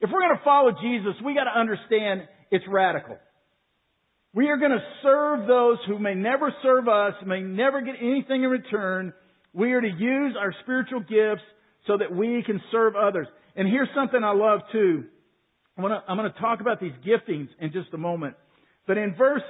If 0.00 0.10
we're 0.12 0.20
going 0.20 0.36
to 0.36 0.44
follow 0.44 0.72
Jesus, 0.80 1.14
we 1.24 1.34
got 1.34 1.44
to 1.44 1.58
understand 1.58 2.22
it's 2.50 2.64
radical. 2.68 3.18
We 4.34 4.48
are 4.48 4.56
going 4.56 4.72
to 4.72 4.84
serve 5.02 5.46
those 5.46 5.78
who 5.86 5.98
may 5.98 6.14
never 6.14 6.52
serve 6.62 6.86
us, 6.88 7.14
may 7.26 7.40
never 7.40 7.80
get 7.80 7.96
anything 8.00 8.44
in 8.44 8.50
return. 8.50 9.12
We 9.52 9.72
are 9.72 9.80
to 9.80 9.88
use 9.88 10.36
our 10.38 10.54
spiritual 10.62 11.00
gifts 11.00 11.44
so 11.86 11.96
that 11.98 12.14
we 12.14 12.42
can 12.44 12.60
serve 12.70 12.94
others. 12.94 13.26
And 13.56 13.66
here's 13.66 13.88
something 13.94 14.22
I 14.22 14.32
love 14.32 14.60
too. 14.70 15.04
I'm 15.76 15.82
going 15.82 15.92
to, 15.92 16.02
I'm 16.08 16.16
going 16.16 16.30
to 16.30 16.40
talk 16.40 16.60
about 16.60 16.80
these 16.80 16.92
giftings 17.06 17.48
in 17.60 17.72
just 17.72 17.92
a 17.94 17.98
moment. 17.98 18.34
But 18.86 18.98
in 18.98 19.14
verse 19.16 19.42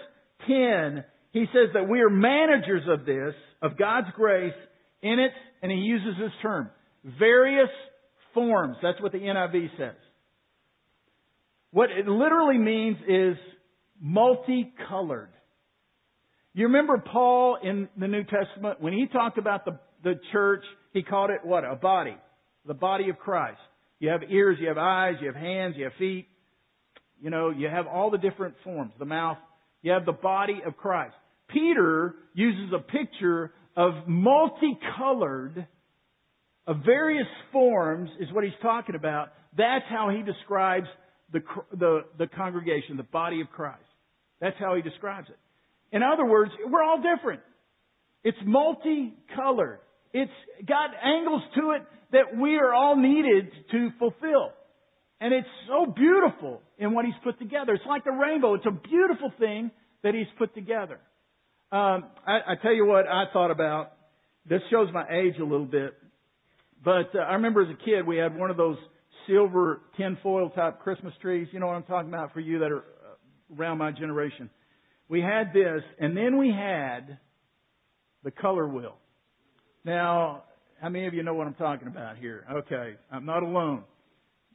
10, 0.46 1.04
he 1.32 1.46
says 1.52 1.70
that 1.74 1.88
we 1.88 2.00
are 2.00 2.10
managers 2.10 2.82
of 2.88 3.04
this, 3.04 3.34
of 3.62 3.76
God's 3.76 4.08
grace 4.14 4.54
in 5.02 5.18
it, 5.18 5.32
and 5.62 5.70
he 5.70 5.78
uses 5.78 6.14
this 6.18 6.32
term, 6.42 6.70
various 7.18 7.70
forms. 8.34 8.76
That's 8.82 9.00
what 9.00 9.12
the 9.12 9.18
NIV 9.18 9.70
says. 9.78 9.96
What 11.70 11.90
it 11.90 12.06
literally 12.06 12.58
means 12.58 12.96
is 13.06 13.36
multicolored. 14.00 15.30
You 16.54 16.66
remember 16.66 16.98
Paul 16.98 17.58
in 17.62 17.88
the 17.96 18.08
New 18.08 18.24
Testament, 18.24 18.80
when 18.80 18.92
he 18.92 19.06
talked 19.06 19.38
about 19.38 19.64
the, 19.64 19.78
the 20.02 20.14
church, 20.32 20.64
he 20.92 21.02
called 21.02 21.30
it 21.30 21.44
what? 21.44 21.64
A 21.64 21.76
body. 21.76 22.16
The 22.66 22.74
body 22.74 23.10
of 23.10 23.18
Christ. 23.18 23.60
You 24.00 24.10
have 24.10 24.22
ears, 24.28 24.58
you 24.60 24.68
have 24.68 24.78
eyes, 24.78 25.14
you 25.20 25.26
have 25.26 25.36
hands, 25.36 25.74
you 25.76 25.84
have 25.84 25.92
feet. 25.98 26.26
You 27.20 27.30
know, 27.30 27.50
you 27.50 27.68
have 27.68 27.86
all 27.86 28.10
the 28.10 28.18
different 28.18 28.54
forms. 28.64 28.92
The 28.98 29.04
mouth. 29.04 29.38
You 29.82 29.92
have 29.92 30.06
the 30.06 30.12
body 30.12 30.60
of 30.66 30.76
Christ. 30.76 31.14
Peter 31.48 32.14
uses 32.34 32.72
a 32.74 32.78
picture 32.78 33.52
of 33.76 34.06
multicolored, 34.06 35.66
of 36.66 36.76
various 36.84 37.26
forms, 37.52 38.10
is 38.20 38.28
what 38.32 38.44
he's 38.44 38.52
talking 38.62 38.94
about. 38.94 39.28
That's 39.56 39.84
how 39.88 40.10
he 40.10 40.22
describes 40.22 40.86
the, 41.32 41.40
the, 41.72 42.00
the 42.18 42.26
congregation, 42.26 42.96
the 42.96 43.02
body 43.02 43.40
of 43.40 43.48
Christ. 43.50 43.82
That's 44.40 44.56
how 44.58 44.74
he 44.74 44.82
describes 44.82 45.28
it. 45.28 45.38
In 45.96 46.02
other 46.02 46.24
words, 46.24 46.52
we're 46.66 46.82
all 46.82 47.00
different. 47.02 47.40
It's 48.24 48.38
multicolored. 48.44 49.80
It's 50.12 50.32
got 50.66 50.90
angles 51.02 51.42
to 51.56 51.70
it 51.72 51.82
that 52.12 52.38
we 52.40 52.56
are 52.56 52.72
all 52.72 52.96
needed 52.96 53.50
to 53.70 53.90
fulfill. 53.98 54.52
And 55.20 55.34
it's 55.34 55.48
so 55.66 55.90
beautiful 55.90 56.62
in 56.78 56.94
what 56.94 57.04
he's 57.04 57.14
put 57.24 57.38
together. 57.38 57.74
It's 57.74 57.86
like 57.86 58.04
the 58.04 58.12
rainbow. 58.12 58.54
It's 58.54 58.66
a 58.66 58.88
beautiful 58.88 59.32
thing 59.38 59.70
that 60.02 60.14
he's 60.14 60.26
put 60.38 60.54
together. 60.54 61.00
Um, 61.70 62.04
I, 62.26 62.52
I 62.52 62.54
tell 62.62 62.72
you 62.72 62.86
what 62.86 63.06
I 63.06 63.24
thought 63.32 63.50
about. 63.50 63.92
This 64.48 64.62
shows 64.70 64.88
my 64.92 65.04
age 65.10 65.34
a 65.38 65.44
little 65.44 65.66
bit, 65.66 65.92
but 66.82 67.14
uh, 67.14 67.18
I 67.18 67.34
remember 67.34 67.62
as 67.62 67.68
a 67.68 67.84
kid 67.84 68.06
we 68.06 68.16
had 68.16 68.34
one 68.34 68.50
of 68.50 68.56
those 68.56 68.78
silver 69.26 69.82
tinfoil 69.98 70.48
type 70.48 70.80
Christmas 70.80 71.12
trees. 71.20 71.46
You 71.52 71.60
know 71.60 71.66
what 71.66 71.74
I'm 71.74 71.82
talking 71.82 72.08
about 72.08 72.32
for 72.32 72.40
you 72.40 72.60
that 72.60 72.72
are 72.72 72.78
uh, 72.78 73.54
around 73.58 73.76
my 73.76 73.92
generation. 73.92 74.48
We 75.10 75.20
had 75.20 75.52
this, 75.52 75.82
and 76.00 76.16
then 76.16 76.38
we 76.38 76.48
had 76.50 77.18
the 78.24 78.30
color 78.30 78.66
wheel. 78.66 78.96
Now, 79.84 80.44
how 80.80 80.88
many 80.88 81.06
of 81.06 81.12
you 81.12 81.22
know 81.22 81.34
what 81.34 81.46
I'm 81.46 81.54
talking 81.54 81.88
about 81.88 82.16
here? 82.16 82.46
Okay, 82.50 82.94
I'm 83.12 83.26
not 83.26 83.42
alone. 83.42 83.84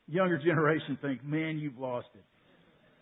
Younger 0.07 0.39
generation 0.39 0.97
think, 0.99 1.23
man, 1.23 1.59
you've 1.59 1.77
lost 1.77 2.07
it. 2.15 2.23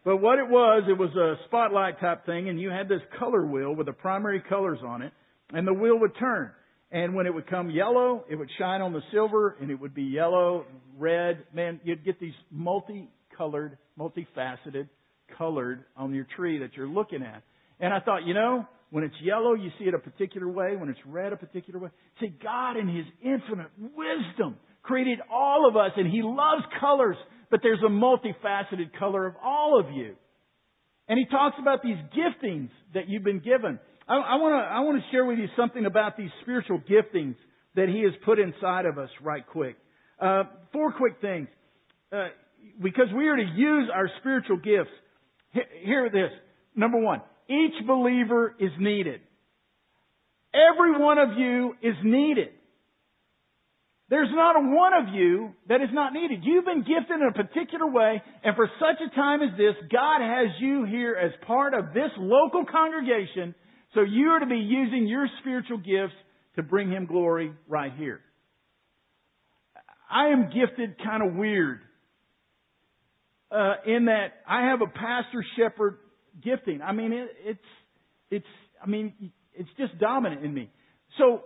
But 0.04 0.18
what 0.18 0.40
it 0.40 0.50
was, 0.50 0.84
it 0.90 0.98
was 0.98 1.16
a 1.16 1.36
spotlight 1.46 2.00
type 2.00 2.26
thing, 2.26 2.50
and 2.50 2.60
you 2.60 2.70
had 2.70 2.90
this 2.90 3.02
color 3.20 3.46
wheel 3.46 3.76
with 3.76 3.86
the 3.86 3.94
primary 3.94 4.42
colors 4.48 4.80
on 4.86 5.04
it, 5.04 5.14
and 5.54 5.68
the 5.68 5.74
wheel 5.74 6.00
would 6.00 6.18
turn. 6.18 6.52
And 6.92 7.14
when 7.14 7.28
it 7.28 7.34
would 7.34 7.48
come 7.48 7.70
yellow, 7.70 8.26
it 8.30 8.36
would 8.36 8.50
shine 8.58 8.82
on 8.82 8.94
the 8.94 9.02
silver, 9.12 9.56
and 9.62 9.70
it 9.70 9.80
would 9.80 9.94
be 9.94 10.04
yellow, 10.04 10.66
red. 10.98 11.44
Man, 11.54 11.80
you'd 11.84 12.04
get 12.04 12.20
these 12.20 12.34
multicolored, 12.52 13.78
multifaceted, 13.98 14.90
colored 15.38 15.86
on 15.96 16.14
your 16.14 16.28
tree 16.36 16.60
that 16.60 16.74
you're 16.76 16.90
looking 16.90 17.22
at. 17.22 17.44
And 17.80 17.94
I 17.94 18.00
thought, 18.00 18.26
you 18.26 18.34
know, 18.34 18.68
when 18.90 19.04
it's 19.04 19.16
yellow, 19.24 19.54
you 19.54 19.70
see 19.80 19.86
it 19.86 19.94
a 19.94 20.00
particular 20.00 20.48
way. 20.50 20.76
When 20.76 20.90
it's 20.90 21.00
red, 21.06 21.32
a 21.32 21.38
particular 21.38 21.80
way. 21.80 21.90
See, 22.20 22.34
God 22.44 22.76
in 22.76 22.88
His 22.88 23.06
infinite 23.24 23.70
wisdom 23.78 24.58
created 24.84 25.20
all 25.32 25.67
of 25.67 25.76
us, 25.76 25.91
and 25.98 26.08
He 26.10 26.22
loves 26.22 26.63
colors 26.80 27.17
but 27.52 27.60
there's 27.62 27.82
a 27.86 27.89
multifaceted 27.89 28.98
color 28.98 29.28
of 29.28 29.36
all 29.44 29.78
of 29.78 29.94
you. 29.94 30.15
And 31.08 31.20
he 31.20 31.26
talks 31.26 31.58
about 31.60 31.84
these 31.84 31.98
giftings 32.17 32.70
that 32.94 33.10
you've 33.10 33.26
been 33.26 33.41
given. 33.41 33.78
I, 34.08 34.36
want 34.38 34.54
to 34.54 34.74
I 34.74 34.80
want 34.80 34.98
to 34.98 35.12
share 35.12 35.26
with 35.26 35.38
you 35.38 35.48
something 35.58 35.86
about 35.86 36.17
these 36.17 36.30
spiritual 36.41 36.80
giftings 36.80 37.36
that 37.76 37.88
he 37.89 38.04
has 38.04 38.13
put 38.26 38.39
inside 38.39 38.86
of 38.86 38.98
us 38.98 39.10
right 39.22 39.46
quick. 39.46 39.76
Uh, 40.20 40.44
four 40.72 40.94
quick 40.94 41.15
things. 41.22 41.48
Uh, 42.12 42.28
because 42.82 43.08
we 43.15 43.28
are 43.28 43.36
to 43.36 43.50
use 43.56 43.89
our 43.94 44.10
spiritual 44.20 44.58
gifts. 44.58 44.91
Hear 45.84 46.10
this. 46.10 46.32
Number 46.76 47.00
one, 47.00 47.22
each 47.50 47.86
believer 47.86 48.56
is 48.60 48.72
needed. 48.80 49.22
Every 50.54 50.98
one 50.98 51.17
of 51.17 51.38
you 51.38 51.76
is 51.82 51.96
needed. 52.04 52.50
There's 54.12 54.30
not 54.34 54.58
a 54.58 54.60
one 54.60 54.91
of 54.93 55.15
you 55.15 55.54
that 55.69 55.80
is 55.80 55.88
not 55.93 56.12
needed. 56.12 56.41
You've 56.43 56.65
been 56.65 56.82
gifted 56.82 57.21
in 57.21 57.28
a 57.30 57.32
particular 57.32 57.89
way, 57.89 58.21
and 58.43 58.58
for 58.58 58.69
such 58.78 59.00
a 59.02 59.15
time 59.15 59.41
as 59.41 59.58
this, 59.58 59.74
God 59.89 60.19
has 60.19 60.50
you 60.60 60.84
here 60.84 61.15
as 61.15 61.32
part 61.47 61.74
of 61.74 61.93
this 61.93 62.12
local 62.17 62.65
congregation, 62.69 63.56
so 63.93 64.02
you 64.02 64.28
are 64.32 64.39
to 64.41 64.45
be 64.45 64.58
using 64.58 65.08
your 65.08 65.28
spiritual 65.39 65.78
gifts 65.78 66.13
to 66.58 66.62
bring 66.62 66.91
Him 66.91 67.06
glory 67.06 67.54
right 67.69 67.93
here. 67.97 68.19
I 70.12 70.28
am 70.28 70.50
gifted 70.50 71.02
kind 71.02 71.26
of 71.26 71.36
weird 71.36 71.80
uh, 73.50 73.76
in 73.88 74.06
that 74.06 74.34
I 74.45 74.71
have 74.71 74.82
a 74.82 74.88
pastor 74.88 75.41
shepherd 75.58 76.00
gifting. 76.43 76.82
I 76.82 76.91
mean, 76.91 77.13
it, 77.13 77.30
it's 77.45 77.60
it's 78.30 78.45
I 78.84 78.89
mean 78.89 79.32
it's 79.54 79.69
just 79.78 79.97
dominant 80.00 80.43
in 80.43 80.54
me. 80.54 80.69
So 81.17 81.43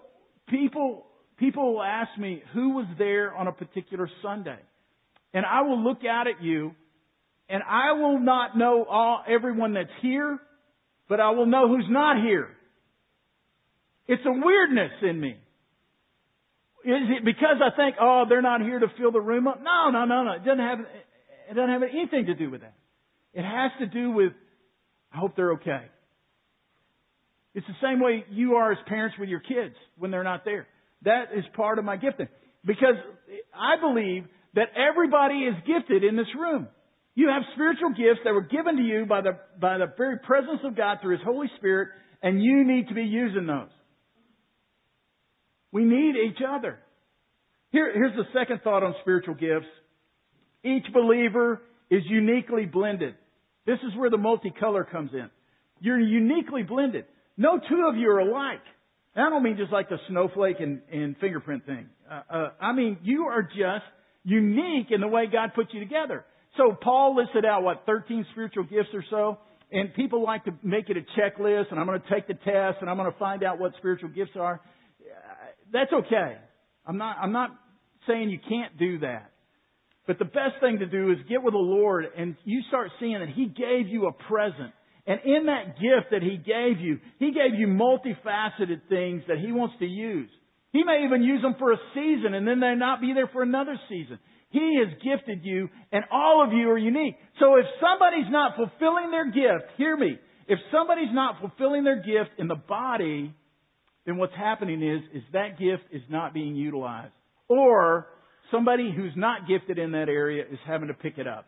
people 0.49 1.06
people 1.38 1.74
will 1.74 1.84
ask 1.84 2.17
me 2.19 2.41
who 2.54 2.71
was 2.71 2.86
there 2.98 3.36
on 3.36 3.48
a 3.48 3.52
particular 3.52 4.10
Sunday, 4.21 4.60
and 5.34 5.45
I 5.45 5.62
will 5.62 5.84
look 5.84 6.00
out 6.10 6.28
at 6.28 6.43
you, 6.43 6.71
and 7.50 7.62
I 7.63 7.93
will 7.93 8.19
not 8.19 8.58
know 8.58 8.86
all 8.89 9.24
everyone 9.28 9.74
that's 9.74 9.89
here, 10.02 10.39
but 11.08 11.19
I 11.19 11.32
will 11.32 11.45
know 11.45 11.67
who's 11.67 11.88
not 11.89 12.17
here. 12.24 12.50
It's 14.08 14.24
a 14.26 14.32
weirdness 14.32 14.91
in 15.02 15.19
me. 15.19 15.36
Is 16.86 17.10
it 17.17 17.26
because 17.26 17.58
I 17.63 17.76
think, 17.76 17.95
oh, 18.00 18.26
they're 18.30 18.43
not 18.43 18.62
here 18.62 18.78
to 18.78 18.88
fill 18.98 19.12
the 19.12 19.19
room 19.19 19.48
up? 19.48 19.60
No, 19.62 19.89
no, 19.89 20.06
no, 20.06 20.24
no. 20.24 20.32
It 20.34 20.45
doesn't 20.45 20.60
have, 20.60 20.80
it 21.50 21.54
doesn't 21.56 21.69
have 21.69 21.82
anything 21.82 22.28
to 22.28 22.36
do 22.36 22.52
with 22.52 22.62
that. 22.62 22.76
It 23.34 23.43
has 23.43 23.71
to 23.80 23.88
do 23.88 24.12
with, 24.12 24.34
I 25.12 25.17
hope 25.17 25.36
they're 25.36 25.54
okay. 25.54 25.82
It's 27.56 27.65
the 27.65 27.74
same 27.82 28.00
way 28.00 28.24
you 28.30 28.56
are 28.56 28.71
as 28.71 28.78
parents 28.88 29.17
with 29.19 29.30
your 29.30 29.39
kids 29.39 29.74
when 29.98 30.12
they're 30.12 30.24
not 30.24 30.45
there. 30.45 30.67
That 31.06 31.26
is 31.36 31.46
part 31.56 31.80
of 31.80 31.86
my 31.86 31.98
gifting. 31.98 32.28
Because 32.65 32.96
I 33.54 33.80
believe 33.80 34.26
that 34.56 34.70
everybody 34.76 35.46
is 35.46 35.56
gifted 35.65 36.04
in 36.04 36.15
this 36.15 36.28
room. 36.38 36.68
You 37.13 37.30
have 37.30 37.44
spiritual 37.54 37.89
gifts 37.89 38.22
that 38.26 38.34
were 38.34 38.41
given 38.41 38.78
to 38.78 38.84
you 38.84 39.06
by 39.06 39.22
the, 39.22 39.38
by 39.60 39.78
the 39.78 39.88
very 39.98 40.20
presence 40.20 40.60
of 40.63 40.76
God 40.76 40.98
through 41.02 41.18
His 41.18 41.26
Holy 41.26 41.48
Spirit, 41.58 41.89
and 42.22 42.44
you 42.44 42.65
need 42.65 42.89
to 42.89 42.94
be 42.94 43.04
using 43.04 43.48
those. 43.48 43.70
We 45.72 45.86
need 45.86 46.15
each 46.15 46.39
other. 46.48 46.80
Here, 47.72 47.91
here's 47.94 48.15
the 48.15 48.26
second 48.38 48.62
thought 48.63 48.84
on 48.84 48.96
spiritual 49.02 49.36
gifts. 49.36 49.68
Each 50.63 50.86
believer 50.94 51.62
is 51.89 52.02
uniquely 52.06 52.65
blended. 52.65 53.15
This 53.65 53.80
is 53.88 53.98
where 53.98 54.10
the 54.10 54.18
multicolor 54.18 54.89
comes 54.89 55.12
in. 55.13 55.30
You're 55.80 56.00
uniquely 56.00 56.63
blended. 56.63 57.06
No 57.38 57.60
two 57.60 57.86
of 57.89 57.98
you 57.98 58.10
are 58.10 58.20
alike. 58.20 58.63
And 59.15 59.25
I 59.25 59.30
don't 59.30 59.43
mean 59.43 59.58
just 59.58 59.71
like 59.71 59.89
the 59.89 59.97
snowflake 60.10 60.58
and, 60.60 60.82
and 60.91 61.15
fingerprint 61.17 61.65
thing. 61.65 61.88
Uh, 62.10 62.21
uh, 62.30 62.49
I 62.60 62.73
mean, 62.73 62.97
you 63.04 63.23
are 63.23 63.41
just 63.41 63.86
unique 64.23 64.88
in 64.91 65.01
the 65.01 65.08
way 65.08 65.25
God 65.32 65.51
put 65.56 65.67
you 65.73 65.80
together. 65.80 66.25
So 66.58 66.75
Paul 66.82 67.15
listed 67.15 67.45
out, 67.45 67.63
what, 67.63 67.84
13 67.86 68.25
spiritual 68.32 68.63
gifts 68.63 68.89
or 68.93 69.04
so? 69.10 69.38
And 69.71 69.93
people 69.93 70.23
like 70.23 70.45
to 70.45 70.51
make 70.63 70.89
it 70.89 70.97
a 70.97 71.19
checklist, 71.19 71.71
and 71.71 71.80
I'm 71.80 71.86
going 71.86 71.99
to 71.99 72.10
take 72.10 72.28
the 72.28 72.34
test, 72.34 72.78
and 72.82 72.89
I'm 72.89 72.97
going 72.97 73.12
to 73.12 73.17
find 73.17 73.43
out 73.43 73.60
what 73.60 73.73
spiritual 73.78 74.10
gifts 74.10 74.32
are. 74.39 74.62
That's 75.71 75.91
okay. 75.91 76.38
I'm 76.86 76.97
not, 76.97 77.17
I'm 77.21 77.32
not 77.32 77.49
saying 78.08 78.30
you 78.30 78.39
can't 78.47 78.78
do 78.78 78.99
that. 78.99 79.32
But 80.08 80.19
the 80.19 80.25
best 80.25 80.60
thing 80.62 80.80
to 80.80 80.86
do 80.86 81.12
is 81.12 81.17
get 81.28 81.41
with 81.41 81.54
the 81.54 81.58
Lord 81.58 82.06
and 82.15 82.36
you 82.43 82.62
start 82.67 82.91
seeing 82.99 83.19
that 83.19 83.30
He 83.30 83.45
gave 83.45 83.88
you 83.88 84.08
a 84.08 84.12
present. 84.12 84.71
And 85.08 85.20
in 85.24 85.46
that 85.48 85.76
gift 85.76 86.12
that 86.12 86.24
He 86.24 86.38
gave 86.38 86.80
you, 86.80 87.00
He 87.20 87.32
gave 87.32 87.58
you 87.58 87.68
multifaceted 87.68 88.82
things 88.89 89.24
that 89.28 89.38
He 89.38 89.52
wants 89.52 89.76
to 89.80 89.86
use. 89.86 90.30
He 90.72 90.84
may 90.84 91.06
even 91.06 91.22
use 91.22 91.41
them 91.41 91.56
for 91.58 91.72
a 91.72 91.78
season 91.94 92.34
and 92.34 92.46
then 92.46 92.60
they 92.60 92.76
not 92.76 93.00
be 93.00 93.13
there 93.13 93.30
for 93.32 93.41
another 93.41 93.80
season. 93.88 94.20
He 94.50 94.80
has 94.80 94.94
gifted 95.04 95.44
you 95.44 95.70
and 95.91 96.04
all 96.12 96.44
of 96.46 96.52
you 96.54 96.70
are 96.70 96.78
unique. 96.78 97.15
So 97.39 97.56
if 97.56 97.65
somebody's 97.80 98.30
not 98.30 98.58
fulfilling 98.58 99.12
their 99.12 99.26
gift, 99.26 99.72
hear 99.78 99.96
me, 99.96 100.20
if 100.48 100.60
somebody's 100.72 101.13
not 101.13 101.39
fulfilling 101.39 101.84
their 101.84 101.98
gift 101.98 102.32
in 102.38 102.48
the 102.48 102.56
body, 102.56 103.34
then 104.06 104.18
what's 104.18 104.36
happening 104.36 104.84
is, 104.84 105.02
is 105.13 105.24
that 105.34 105.58
gift 105.60 105.84
is 105.91 106.04
not 106.10 106.34
being 106.34 106.56
utilized. 106.56 107.13
Or 107.48 108.08
somebody 108.52 108.91
who's 108.96 109.13
not 109.15 109.48
gifted 109.48 109.80
in 109.80 109.91
that 109.91 110.10
area 110.10 110.44
is 110.44 110.60
having 110.68 110.89
to 110.89 110.94
pick 110.94 111.18
it 111.18 111.28
up. 111.28 111.48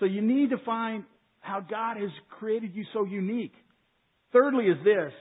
So 0.00 0.06
you 0.06 0.22
need 0.22 0.50
to 0.50 0.58
find 0.64 1.04
how 1.44 1.60
God 1.60 1.98
has 1.98 2.10
created 2.38 2.74
you 2.74 2.84
so 2.92 3.04
unique. 3.04 3.54
Thirdly 4.32 4.64
is 4.66 4.78
this. 4.82 5.12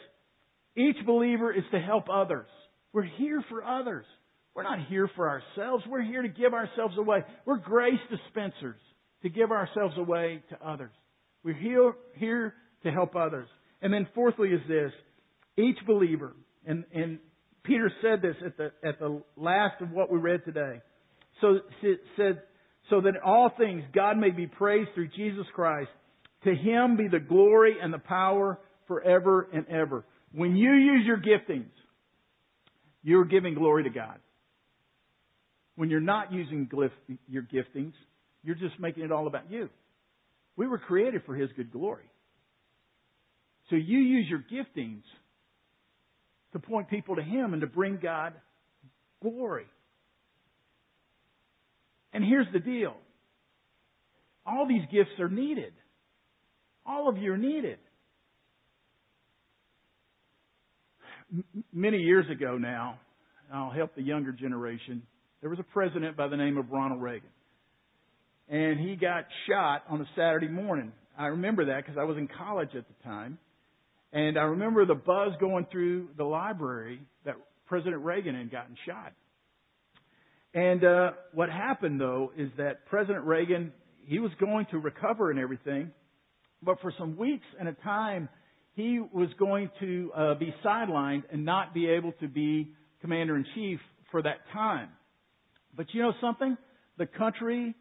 Each 0.76 1.06
believer 1.06 1.54
is 1.54 1.64
to 1.72 1.80
help 1.80 2.06
others. 2.12 2.48
We're 2.94 3.04
here 3.04 3.44
for 3.50 3.64
others. 3.64 4.06
We're 4.56 4.64
not 4.64 4.80
here 4.88 5.10
for 5.16 5.30
ourselves. 5.30 5.84
We're 5.88 6.04
here 6.04 6.22
to 6.22 6.30
give 6.30 6.54
ourselves 6.54 6.98
away. 6.98 7.24
We're 7.46 7.58
grace 7.58 8.00
dispensers 8.10 8.80
to 9.24 9.30
give 9.30 9.52
ourselves 9.52 9.96
away 9.98 10.44
to 10.50 10.66
others. 10.66 10.92
We're 11.44 11.56
here, 11.56 11.94
here 12.16 12.54
to 12.84 12.92
help 12.92 13.16
others. 13.16 13.48
And 13.82 13.94
then 13.94 14.08
fourthly 14.16 14.50
is 14.50 14.62
this. 14.68 14.92
Each 15.58 15.78
believer, 15.86 16.34
and, 16.66 16.86
and 16.94 17.20
Peter 17.64 17.92
said 18.02 18.22
this 18.22 18.36
at 18.46 18.58
the, 18.58 18.72
at 18.88 19.00
the 19.00 19.22
last 19.36 19.82
of 19.82 19.92
what 19.92 20.12
we 20.12 20.20
read 20.20 20.46
today. 20.46 20.82
So 21.42 21.60
said, 22.18 22.42
so 22.90 23.02
that 23.02 23.10
in 23.10 23.22
all 23.24 23.52
things 23.58 23.84
God 23.94 24.18
may 24.18 24.32
be 24.32 24.48
praised 24.48 24.90
through 24.96 25.10
Jesus 25.10 25.46
Christ. 25.54 25.90
To 26.44 26.56
Him 26.56 26.98
be 26.98 27.08
the 27.08 27.20
glory 27.20 27.76
and 27.82 27.94
the 27.94 28.00
power 28.00 28.60
forever 28.88 29.48
and 29.54 29.68
ever. 29.68 30.04
When 30.34 30.56
you 30.56 30.74
use 30.74 31.06
your 31.06 31.18
giftings, 31.18 31.72
you're 33.04 33.26
giving 33.26 33.54
glory 33.54 33.84
to 33.84 33.90
God. 33.90 34.20
When 35.76 35.90
you're 35.90 36.02
not 36.02 36.32
using 36.32 36.70
your 37.28 37.44
giftings, 37.44 37.94
you're 38.44 38.56
just 38.56 38.80
making 38.80 39.04
it 39.04 39.12
all 39.12 39.28
about 39.28 39.52
you. 39.52 39.70
We 40.56 40.68
were 40.68 40.78
created 40.78 41.24
for 41.26 41.36
His 41.36 41.50
good 41.56 41.72
glory. 41.72 42.10
So 43.70 43.76
you 43.76 43.98
use 44.00 44.28
your 44.30 44.44
giftings 44.52 45.04
to 46.52 46.60
point 46.60 46.90
people 46.90 47.16
to 47.16 47.24
Him 47.24 47.54
and 47.54 47.62
to 47.62 47.68
bring 47.68 48.00
God 48.02 48.34
glory. 49.22 49.66
And 52.12 52.24
here's 52.24 52.48
the 52.54 52.60
deal. 52.60 52.96
All 54.46 54.68
these 54.68 54.84
gifts 54.92 55.20
are 55.20 55.30
needed. 55.30 55.74
All 56.86 57.08
of 57.08 57.18
you 57.18 57.34
are 57.34 57.38
needed. 57.38 57.80
M- 61.32 61.64
many 61.72 61.98
years 61.98 62.26
ago 62.30 62.58
now, 62.58 63.00
I'll 63.54 63.72
help 63.72 63.96
the 63.96 64.02
younger 64.02 64.32
generation, 64.32 65.04
there 65.42 65.50
was 65.50 65.60
a 65.60 65.64
president 65.64 66.18
by 66.18 66.28
the 66.28 66.38
name 66.38 66.58
of 66.58 66.72
Ronald 66.72 67.02
Reagan. 67.02 67.30
And 68.50 68.80
he 68.80 68.96
got 68.96 69.26
shot 69.48 69.84
on 69.90 70.02
a 70.02 70.06
Saturday 70.16 70.48
morning. 70.48 70.92
I 71.18 71.28
remember 71.28 71.66
that 71.66 71.86
because 71.86 71.98
I 71.98 72.04
was 72.04 72.18
in 72.18 72.28
college 72.28 72.70
at 72.76 72.86
the 72.88 73.04
time. 73.04 73.38
And 74.12 74.38
I 74.38 74.44
remember 74.44 74.86
the 74.86 74.96
buzz 74.96 75.34
going 75.40 75.68
through 75.72 76.10
the 76.18 76.24
library 76.24 77.02
that 77.26 77.36
President 77.66 78.04
Reagan 78.04 78.36
had 78.36 78.52
gotten 78.52 78.76
shot. 78.86 79.14
And 80.54 80.84
uh, 80.84 81.12
what 81.34 81.50
happened 81.50 82.00
though 82.00 82.32
is 82.38 82.50
that 82.58 82.86
President 82.86 83.26
Reagan, 83.26 83.72
he 84.06 84.20
was 84.20 84.32
going 84.40 84.68
to 84.72 84.78
recover 84.78 85.32
and 85.32 85.40
everything, 85.40 85.92
but 86.66 86.80
for 86.82 86.94
some 86.98 87.18
weeks 87.18 87.46
and 87.60 87.68
a 87.68 87.74
time, 87.74 88.30
he 88.76 89.00
was 89.00 89.30
going 89.38 89.70
to 89.80 90.12
uh, 90.16 90.34
be 90.36 90.54
sidelined 90.66 91.24
and 91.32 91.46
not 91.46 91.74
be 91.74 91.88
able 91.90 92.12
to 92.14 92.28
be 92.28 92.72
commander 93.02 93.36
in 93.36 93.46
chief 93.54 93.80
for 94.12 94.22
that 94.22 94.38
time. 94.52 94.90
But 95.76 95.88
you 95.94 96.02
know 96.02 96.14
something? 96.22 96.58
The 96.98 97.06
country 97.06 97.76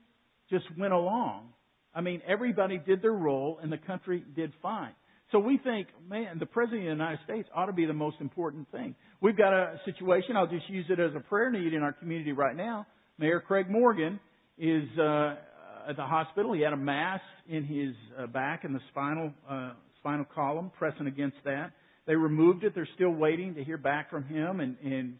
just 0.50 0.64
went 0.78 0.92
along. 0.92 1.48
I 1.94 2.00
mean, 2.00 2.22
everybody 2.26 2.78
did 2.78 3.02
their 3.02 3.12
role 3.12 3.58
and 3.62 3.70
the 3.70 3.78
country 3.78 4.24
did 4.34 4.52
fine. 4.62 4.92
So 5.30 5.38
we 5.38 5.58
think, 5.58 5.88
man, 6.08 6.38
the 6.38 6.46
President 6.46 6.82
of 6.82 6.98
the 6.98 7.04
United 7.04 7.20
States 7.24 7.48
ought 7.54 7.66
to 7.66 7.72
be 7.72 7.86
the 7.86 7.94
most 7.94 8.16
important 8.20 8.70
thing. 8.70 8.94
We've 9.22 9.36
got 9.36 9.52
a 9.54 9.80
situation, 9.86 10.36
I'll 10.36 10.46
just 10.46 10.68
use 10.68 10.86
it 10.90 11.00
as 11.00 11.12
a 11.16 11.20
prayer 11.20 11.50
need 11.50 11.72
in 11.72 11.82
our 11.82 11.92
community 11.92 12.32
right 12.32 12.54
now. 12.54 12.86
Mayor 13.18 13.40
Craig 13.40 13.70
Morgan 13.70 14.20
is 14.58 14.84
uh, 14.98 15.36
at 15.88 15.96
the 15.96 16.04
hospital. 16.04 16.52
He 16.52 16.60
had 16.60 16.72
a 16.72 16.76
mass 16.76 17.20
in 17.48 17.64
his 17.64 17.94
uh, 18.18 18.26
back 18.26 18.64
in 18.64 18.72
the 18.72 18.80
spinal, 18.90 19.32
uh, 19.48 19.72
spinal 19.98 20.26
column, 20.34 20.70
pressing 20.78 21.06
against 21.06 21.36
that. 21.44 21.72
They 22.06 22.16
removed 22.16 22.64
it. 22.64 22.74
They're 22.74 22.88
still 22.94 23.10
waiting 23.10 23.54
to 23.54 23.64
hear 23.64 23.78
back 23.78 24.10
from 24.10 24.24
him. 24.24 24.60
And, 24.60 24.76
and 24.84 25.14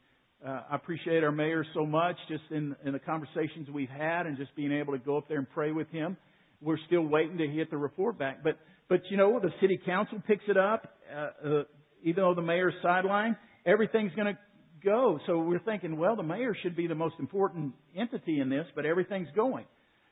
uh, 0.46 0.62
I 0.70 0.76
appreciate 0.76 1.22
our 1.22 1.32
mayor 1.32 1.64
so 1.74 1.86
much 1.86 2.16
just 2.28 2.42
in, 2.50 2.74
in 2.84 2.92
the 2.92 2.98
conversations 2.98 3.68
we've 3.72 3.88
had 3.88 4.26
and 4.26 4.36
just 4.36 4.54
being 4.56 4.72
able 4.72 4.92
to 4.92 4.98
go 4.98 5.16
up 5.16 5.28
there 5.28 5.38
and 5.38 5.48
pray 5.50 5.72
with 5.72 5.88
him. 5.90 6.16
We're 6.60 6.78
still 6.86 7.02
waiting 7.02 7.38
to 7.38 7.46
get 7.46 7.70
the 7.70 7.76
report 7.76 8.18
back. 8.18 8.42
But 8.42 8.58
but 8.88 9.00
you 9.10 9.16
know, 9.16 9.40
the 9.40 9.50
city 9.60 9.80
council 9.86 10.22
picks 10.26 10.44
it 10.48 10.56
up, 10.56 10.98
uh, 11.14 11.48
uh, 11.48 11.62
even 12.02 12.24
though 12.24 12.34
the 12.34 12.42
mayor's 12.42 12.74
sidelined, 12.84 13.36
everything's 13.64 14.12
going 14.14 14.34
to 14.34 14.38
go. 14.84 15.18
So 15.26 15.38
we're 15.38 15.60
thinking, 15.60 15.96
well, 15.96 16.16
the 16.16 16.22
mayor 16.22 16.54
should 16.62 16.76
be 16.76 16.86
the 16.86 16.94
most 16.94 17.14
important 17.18 17.72
entity 17.96 18.40
in 18.40 18.50
this, 18.50 18.66
but 18.74 18.84
everything's 18.84 19.28
going. 19.34 19.64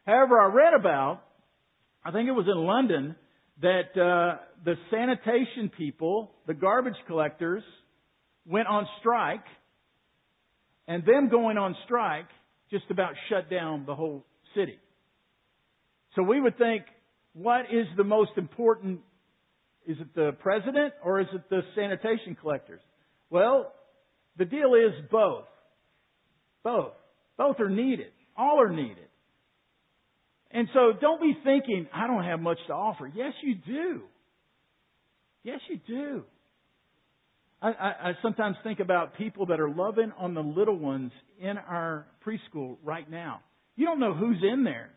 However, 0.06 0.40
I 0.40 0.46
read 0.46 0.74
about, 0.74 1.22
I 2.04 2.10
think 2.10 2.28
it 2.28 2.32
was 2.32 2.46
in 2.46 2.64
London, 2.64 3.16
that 3.60 3.90
uh, 3.94 4.40
the 4.64 4.74
sanitation 4.90 5.70
people, 5.76 6.32
the 6.46 6.54
garbage 6.54 6.94
collectors, 7.06 7.62
went 8.46 8.68
on 8.68 8.86
strike, 9.00 9.44
and 10.88 11.04
them 11.04 11.28
going 11.28 11.58
on 11.58 11.76
strike 11.84 12.26
just 12.70 12.84
about 12.90 13.12
shut 13.28 13.50
down 13.50 13.84
the 13.86 13.94
whole 13.94 14.24
city. 14.54 14.78
So 16.16 16.22
we 16.22 16.40
would 16.40 16.56
think, 16.58 16.84
what 17.32 17.66
is 17.72 17.86
the 17.96 18.04
most 18.04 18.32
important? 18.36 19.00
Is 19.86 19.98
it 20.00 20.14
the 20.14 20.32
president 20.40 20.94
or 21.04 21.20
is 21.20 21.26
it 21.32 21.48
the 21.50 21.60
sanitation 21.74 22.36
collectors? 22.40 22.80
Well, 23.28 23.72
the 24.36 24.44
deal 24.44 24.74
is 24.74 24.92
both. 25.10 25.44
Both. 26.64 26.92
Both 27.36 27.60
are 27.60 27.70
needed. 27.70 28.12
All 28.36 28.60
are 28.60 28.72
needed. 28.72 29.09
And 30.52 30.68
so 30.74 30.92
don't 31.00 31.20
be 31.20 31.36
thinking, 31.44 31.86
I 31.94 32.06
don't 32.06 32.24
have 32.24 32.40
much 32.40 32.58
to 32.66 32.72
offer. 32.72 33.10
Yes, 33.14 33.32
you 33.42 33.54
do. 33.54 34.00
Yes, 35.42 35.60
you 35.68 35.80
do. 35.86 36.24
I, 37.62 37.68
I, 37.68 37.88
I 38.08 38.12
sometimes 38.22 38.56
think 38.64 38.80
about 38.80 39.16
people 39.16 39.46
that 39.46 39.60
are 39.60 39.70
loving 39.70 40.12
on 40.18 40.34
the 40.34 40.40
little 40.40 40.78
ones 40.78 41.12
in 41.40 41.56
our 41.56 42.06
preschool 42.26 42.76
right 42.82 43.08
now. 43.08 43.40
You 43.76 43.86
don't 43.86 44.00
know 44.00 44.14
who's 44.14 44.42
in 44.42 44.64
there. 44.64 44.90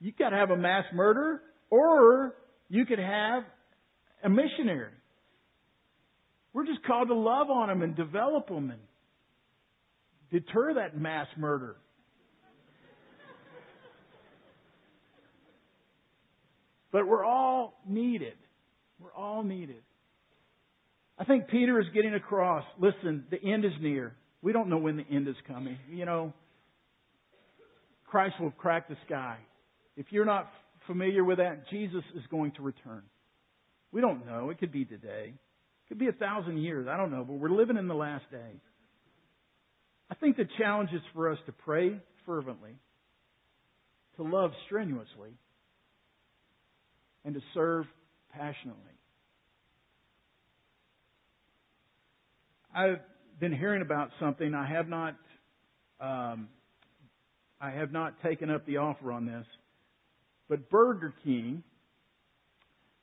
You 0.00 0.12
got 0.18 0.30
to 0.30 0.36
have 0.36 0.50
a 0.50 0.56
mass 0.56 0.84
murderer, 0.92 1.40
or 1.70 2.34
you 2.68 2.84
could 2.84 2.98
have 2.98 3.44
a 4.22 4.28
missionary. 4.28 4.92
We're 6.52 6.66
just 6.66 6.84
called 6.84 7.08
to 7.08 7.14
love 7.14 7.48
on 7.50 7.68
them 7.68 7.82
and 7.82 7.96
develop 7.96 8.48
them 8.48 8.70
and 8.70 8.80
deter 10.30 10.74
that 10.74 10.96
mass 10.96 11.26
murder. 11.36 11.76
But 16.94 17.08
we're 17.08 17.24
all 17.24 17.74
needed. 17.88 18.34
We're 19.00 19.12
all 19.12 19.42
needed. 19.42 19.82
I 21.18 21.24
think 21.24 21.48
Peter 21.48 21.80
is 21.80 21.86
getting 21.92 22.14
across. 22.14 22.62
Listen, 22.78 23.24
the 23.32 23.42
end 23.42 23.64
is 23.64 23.72
near. 23.80 24.14
We 24.42 24.52
don't 24.52 24.68
know 24.68 24.78
when 24.78 24.98
the 24.98 25.04
end 25.10 25.26
is 25.26 25.34
coming. 25.48 25.76
You 25.90 26.04
know, 26.04 26.32
Christ 28.06 28.36
will 28.40 28.52
crack 28.52 28.88
the 28.88 28.96
sky. 29.06 29.38
If 29.96 30.06
you're 30.10 30.24
not 30.24 30.48
familiar 30.86 31.24
with 31.24 31.38
that, 31.38 31.68
Jesus 31.68 32.04
is 32.14 32.22
going 32.30 32.52
to 32.52 32.62
return. 32.62 33.02
We 33.90 34.00
don't 34.00 34.24
know. 34.24 34.50
It 34.50 34.58
could 34.58 34.70
be 34.70 34.84
today. 34.84 35.32
It 35.34 35.88
could 35.88 35.98
be 35.98 36.06
a 36.06 36.12
thousand 36.12 36.58
years. 36.58 36.86
I 36.88 36.96
don't 36.96 37.10
know. 37.10 37.24
But 37.24 37.40
we're 37.40 37.50
living 37.50 37.76
in 37.76 37.88
the 37.88 37.94
last 37.94 38.30
days. 38.30 38.60
I 40.12 40.14
think 40.14 40.36
the 40.36 40.46
challenge 40.58 40.90
is 40.94 41.02
for 41.12 41.32
us 41.32 41.38
to 41.46 41.52
pray 41.52 42.00
fervently, 42.24 42.76
to 44.14 44.22
love 44.22 44.52
strenuously, 44.66 45.32
and 47.24 47.34
to 47.34 47.40
serve 47.54 47.86
passionately. 48.32 48.80
I've 52.74 53.00
been 53.38 53.52
hearing 53.52 53.82
about 53.82 54.10
something. 54.18 54.54
I 54.54 54.66
have 54.66 54.88
not, 54.88 55.16
um, 56.00 56.48
I 57.60 57.70
have 57.70 57.92
not 57.92 58.20
taken 58.22 58.50
up 58.50 58.66
the 58.66 58.78
offer 58.78 59.12
on 59.12 59.26
this, 59.26 59.46
but 60.48 60.68
Burger 60.70 61.14
King 61.22 61.62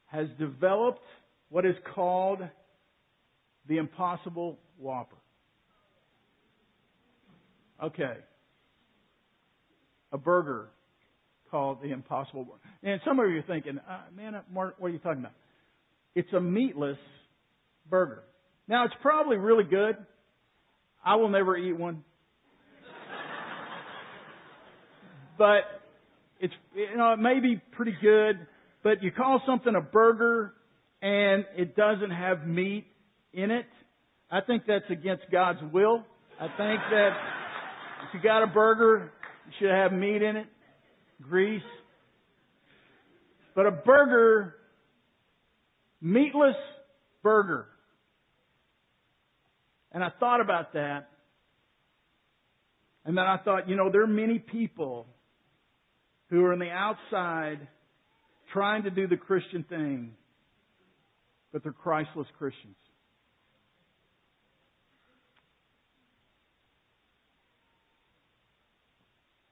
has 0.07 0.27
developed 0.37 1.03
what 1.49 1.65
is 1.65 1.75
called 1.95 2.39
the 3.67 3.77
Impossible 3.77 4.59
Whopper. 4.77 5.15
Okay. 7.81 8.17
A 10.11 10.17
burger 10.17 10.67
called 11.51 11.83
the 11.83 11.91
Impossible 11.91 12.45
Burger. 12.45 12.59
And 12.81 13.01
some 13.05 13.19
of 13.19 13.29
you 13.29 13.39
are 13.39 13.43
thinking, 13.43 13.77
uh, 13.77 13.99
man, 14.15 14.39
Mark, 14.51 14.75
what 14.79 14.87
are 14.87 14.91
you 14.91 14.99
talking 14.99 15.19
about? 15.19 15.33
It's 16.15 16.31
a 16.33 16.39
meatless 16.39 16.97
burger. 17.89 18.23
Now, 18.67 18.85
it's 18.85 18.95
probably 19.01 19.37
really 19.37 19.65
good. 19.65 19.97
I 21.03 21.15
will 21.15 21.29
never 21.29 21.57
eat 21.57 21.77
one. 21.77 22.03
but 25.37 25.61
it's, 26.39 26.53
you 26.73 26.97
know, 26.97 27.13
it 27.13 27.19
may 27.19 27.39
be 27.39 27.61
pretty 27.73 27.95
good, 28.01 28.47
but 28.83 29.03
you 29.03 29.11
call 29.11 29.41
something 29.45 29.75
a 29.75 29.81
burger 29.81 30.53
and 31.01 31.45
it 31.57 31.75
doesn't 31.75 32.11
have 32.11 32.47
meat 32.47 32.85
in 33.33 33.51
it. 33.51 33.65
I 34.29 34.41
think 34.41 34.63
that's 34.67 34.89
against 34.89 35.23
God's 35.31 35.59
will. 35.73 36.05
I 36.39 36.47
think 36.47 36.79
that 36.91 37.09
if 38.07 38.13
you 38.13 38.21
got 38.21 38.43
a 38.43 38.47
burger, 38.47 39.11
you 39.47 39.53
should 39.59 39.69
have 39.69 39.91
meat 39.91 40.21
in 40.21 40.37
it 40.37 40.47
grease. 41.21 41.61
But 43.55 43.65
a 43.65 43.71
burger, 43.71 44.55
meatless 46.01 46.55
burger. 47.21 47.67
And 49.91 50.03
I 50.03 50.09
thought 50.19 50.41
about 50.41 50.73
that. 50.73 51.09
And 53.03 53.17
then 53.17 53.25
I 53.25 53.37
thought, 53.37 53.67
you 53.67 53.75
know, 53.75 53.89
there 53.91 54.03
are 54.03 54.07
many 54.07 54.39
people 54.39 55.07
who 56.29 56.45
are 56.45 56.53
on 56.53 56.59
the 56.59 56.69
outside 56.69 57.67
trying 58.53 58.83
to 58.83 58.89
do 58.89 59.07
the 59.07 59.17
Christian 59.17 59.63
thing, 59.67 60.13
but 61.51 61.63
they're 61.63 61.73
Christless 61.73 62.27
Christians. 62.37 62.75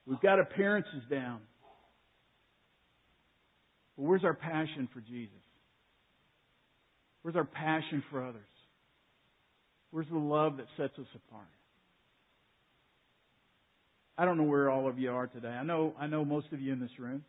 We've 0.05 0.21
got 0.21 0.39
appearances 0.39 1.03
down. 1.09 1.39
Where's 3.99 4.23
our 4.23 4.33
passion 4.33 4.87
for 4.93 5.01
Jesus? 5.01 5.33
Where's 7.21 7.35
our 7.35 7.43
passion 7.43 8.01
for 8.09 8.25
others? 8.25 8.41
Where's 9.91 10.07
the 10.09 10.17
love 10.17 10.57
that 10.57 10.67
sets 10.77 10.97
us 10.97 11.07
apart? 11.15 11.47
I 14.17 14.23
don't 14.23 14.37
know 14.37 14.43
where 14.43 14.69
all 14.69 14.87
of 14.87 14.99
you 14.99 15.11
are 15.11 15.27
today. 15.27 15.49
I 15.49 15.63
know 15.63 15.93
I 15.99 16.07
know 16.07 16.23
most 16.23 16.47
of 16.53 16.61
you 16.61 16.71
in 16.71 16.79
this 16.79 16.97
room. 16.97 17.25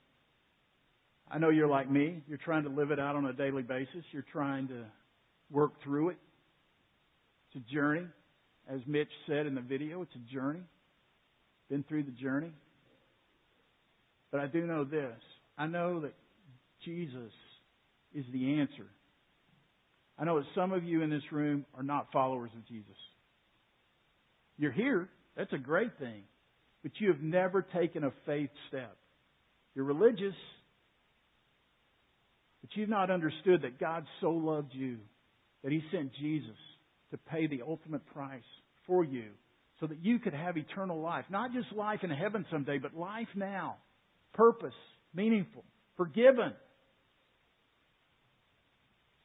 I 1.28 1.38
know 1.38 1.50
you're 1.50 1.68
like 1.68 1.90
me. 1.90 2.22
You're 2.28 2.38
trying 2.38 2.64
to 2.64 2.68
live 2.68 2.92
it 2.92 3.00
out 3.00 3.16
on 3.16 3.26
a 3.26 3.32
daily 3.32 3.62
basis. 3.62 4.04
You're 4.12 4.24
trying 4.32 4.68
to 4.68 4.84
work 5.50 5.72
through 5.82 6.10
it. 6.10 6.18
It's 7.52 7.64
a 7.64 7.74
journey. 7.74 8.06
As 8.68 8.80
Mitch 8.86 9.10
said 9.26 9.46
in 9.46 9.56
the 9.56 9.60
video, 9.60 10.02
it's 10.02 10.14
a 10.14 10.32
journey. 10.32 10.62
Been 11.68 11.84
through 11.88 12.04
the 12.04 12.12
journey. 12.12 12.52
But 14.30 14.40
I 14.40 14.46
do 14.46 14.66
know 14.66 14.84
this. 14.84 15.16
I 15.58 15.66
know 15.66 16.00
that 16.00 16.12
Jesus 16.84 17.32
is 18.14 18.24
the 18.32 18.60
answer. 18.60 18.86
I 20.18 20.24
know 20.24 20.38
that 20.38 20.46
some 20.54 20.72
of 20.72 20.84
you 20.84 21.02
in 21.02 21.10
this 21.10 21.22
room 21.32 21.64
are 21.74 21.82
not 21.82 22.12
followers 22.12 22.50
of 22.56 22.66
Jesus. 22.66 22.96
You're 24.58 24.72
here. 24.72 25.08
That's 25.36 25.52
a 25.52 25.58
great 25.58 25.98
thing. 25.98 26.22
But 26.82 26.92
you 26.98 27.08
have 27.08 27.22
never 27.22 27.62
taken 27.62 28.04
a 28.04 28.12
faith 28.26 28.50
step. 28.68 28.96
You're 29.74 29.84
religious, 29.84 30.34
but 32.60 32.70
you've 32.74 32.88
not 32.88 33.10
understood 33.10 33.62
that 33.62 33.78
God 33.78 34.04
so 34.20 34.30
loved 34.30 34.72
you 34.74 34.98
that 35.62 35.72
He 35.72 35.82
sent 35.92 36.12
Jesus 36.20 36.56
to 37.10 37.18
pay 37.18 37.46
the 37.46 37.62
ultimate 37.66 38.04
price 38.12 38.42
for 38.86 39.04
you 39.04 39.26
so 39.78 39.86
that 39.86 40.04
you 40.04 40.18
could 40.18 40.34
have 40.34 40.56
eternal 40.56 41.00
life. 41.00 41.24
Not 41.30 41.52
just 41.52 41.72
life 41.72 42.00
in 42.02 42.10
heaven 42.10 42.44
someday, 42.50 42.78
but 42.78 42.94
life 42.94 43.28
now. 43.34 43.76
Purpose, 44.34 44.74
meaningful, 45.14 45.64
forgiven, 45.96 46.52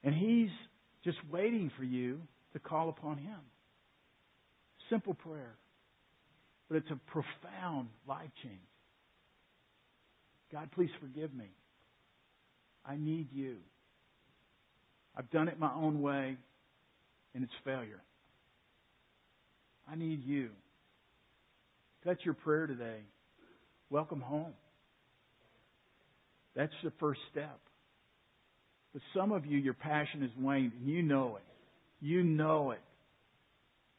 and 0.06 0.14
He's 0.14 0.51
just 1.03 1.18
waiting 1.30 1.70
for 1.78 1.84
you 1.84 2.22
to 2.53 2.60
call 2.60 2.88
upon 2.88 3.18
Him. 3.18 3.39
Simple 4.89 5.16
prayer. 5.16 5.56
But 6.70 6.78
it's 6.78 6.91
a 6.91 6.99
profound 7.12 7.89
life 8.08 8.30
change. 8.41 8.56
God, 10.51 10.70
please 10.74 10.91
forgive 11.01 11.34
me. 11.34 11.49
I 12.86 12.95
need 12.95 13.28
you. 13.34 13.58
I've 15.18 15.30
done 15.32 15.47
it 15.47 15.60
my 15.60 15.74
own 15.74 16.01
way, 16.01 16.38
and 17.34 17.43
it's 17.43 17.53
failure. 17.64 18.01
I 19.89 19.95
need 19.95 20.24
you. 20.24 20.45
If 21.99 22.08
that's 22.08 22.26
your 22.26 22.34
prayer 22.36 22.68
today, 22.68 22.99
welcome 23.89 24.22
home. 24.22 24.53
That's 26.56 26.74
the 26.84 26.91
first 26.99 27.20
step. 27.32 27.60
But 28.96 29.02
some 29.14 29.34
of 29.34 29.46
you, 29.46 29.58
your 29.58 29.74
passion 29.74 30.22
has 30.22 30.30
waned, 30.39 30.72
and 30.80 30.88
you 30.88 31.04
know 31.04 31.36
it. 31.36 31.43
You 32.00 32.24
know 32.24 32.72
it. 32.72 32.80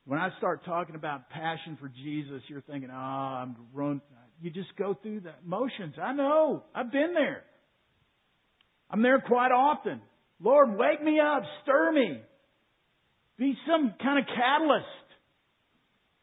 When 0.07 0.19
I 0.19 0.31
start 0.39 0.65
talking 0.65 0.95
about 0.95 1.29
passion 1.29 1.77
for 1.79 1.93
Jesus, 2.03 2.41
you're 2.49 2.63
thinking, 2.63 2.89
oh, 2.91 2.97
I'm 2.97 3.57
run. 3.75 4.01
You 4.41 4.51
just 4.51 4.75
go 4.79 4.97
through 5.03 5.21
the 5.21 5.35
motions. 5.45 5.97
I 6.03 6.15
know. 6.15 6.63
I've 6.75 6.91
been 6.91 7.13
there. 7.13 7.43
I'm 8.91 9.03
there 9.03 9.21
quite 9.21 9.53
often. 9.53 10.01
Lord, 10.41 10.79
wake 10.79 11.03
me 11.03 11.21
up. 11.21 11.43
Stir 11.65 11.93
me. 11.93 12.19
Be 13.37 13.55
some 13.71 13.93
kind 14.03 14.19
of 14.19 14.25
catalyst 14.35 14.87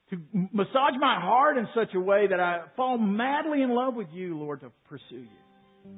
to 0.09 0.17
massage 0.51 0.97
my 0.99 1.19
heart 1.21 1.59
in 1.59 1.67
such 1.76 1.93
a 1.93 1.99
way 1.99 2.26
that 2.28 2.39
I 2.39 2.61
fall 2.76 2.97
madly 2.97 3.61
in 3.61 3.69
love 3.69 3.93
with 3.93 4.07
you, 4.11 4.36
Lord, 4.36 4.61
to 4.61 4.71
pursue 4.89 5.03
you. 5.11 5.93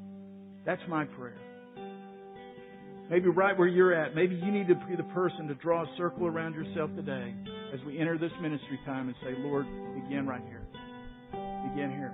That's 0.65 0.81
my 0.89 1.05
prayer. 1.05 1.44
Maybe 3.09 3.29
right 3.29 3.57
where 3.57 3.67
you're 3.67 3.93
at, 3.93 4.15
maybe 4.15 4.35
you 4.35 4.51
need 4.51 4.67
to 4.67 4.75
be 4.75 4.95
the 4.95 5.03
person 5.03 5.47
to 5.47 5.55
draw 5.55 5.83
a 5.83 5.97
circle 5.97 6.25
around 6.25 6.55
yourself 6.55 6.89
today 6.95 7.33
as 7.73 7.79
we 7.85 7.99
enter 7.99 8.17
this 8.17 8.31
ministry 8.41 8.79
time 8.85 9.07
and 9.07 9.15
say, 9.21 9.35
Lord, 9.39 9.67
begin 9.93 10.25
right 10.25 10.41
here. 10.49 10.65
Begin 11.69 11.91
here. 11.91 12.11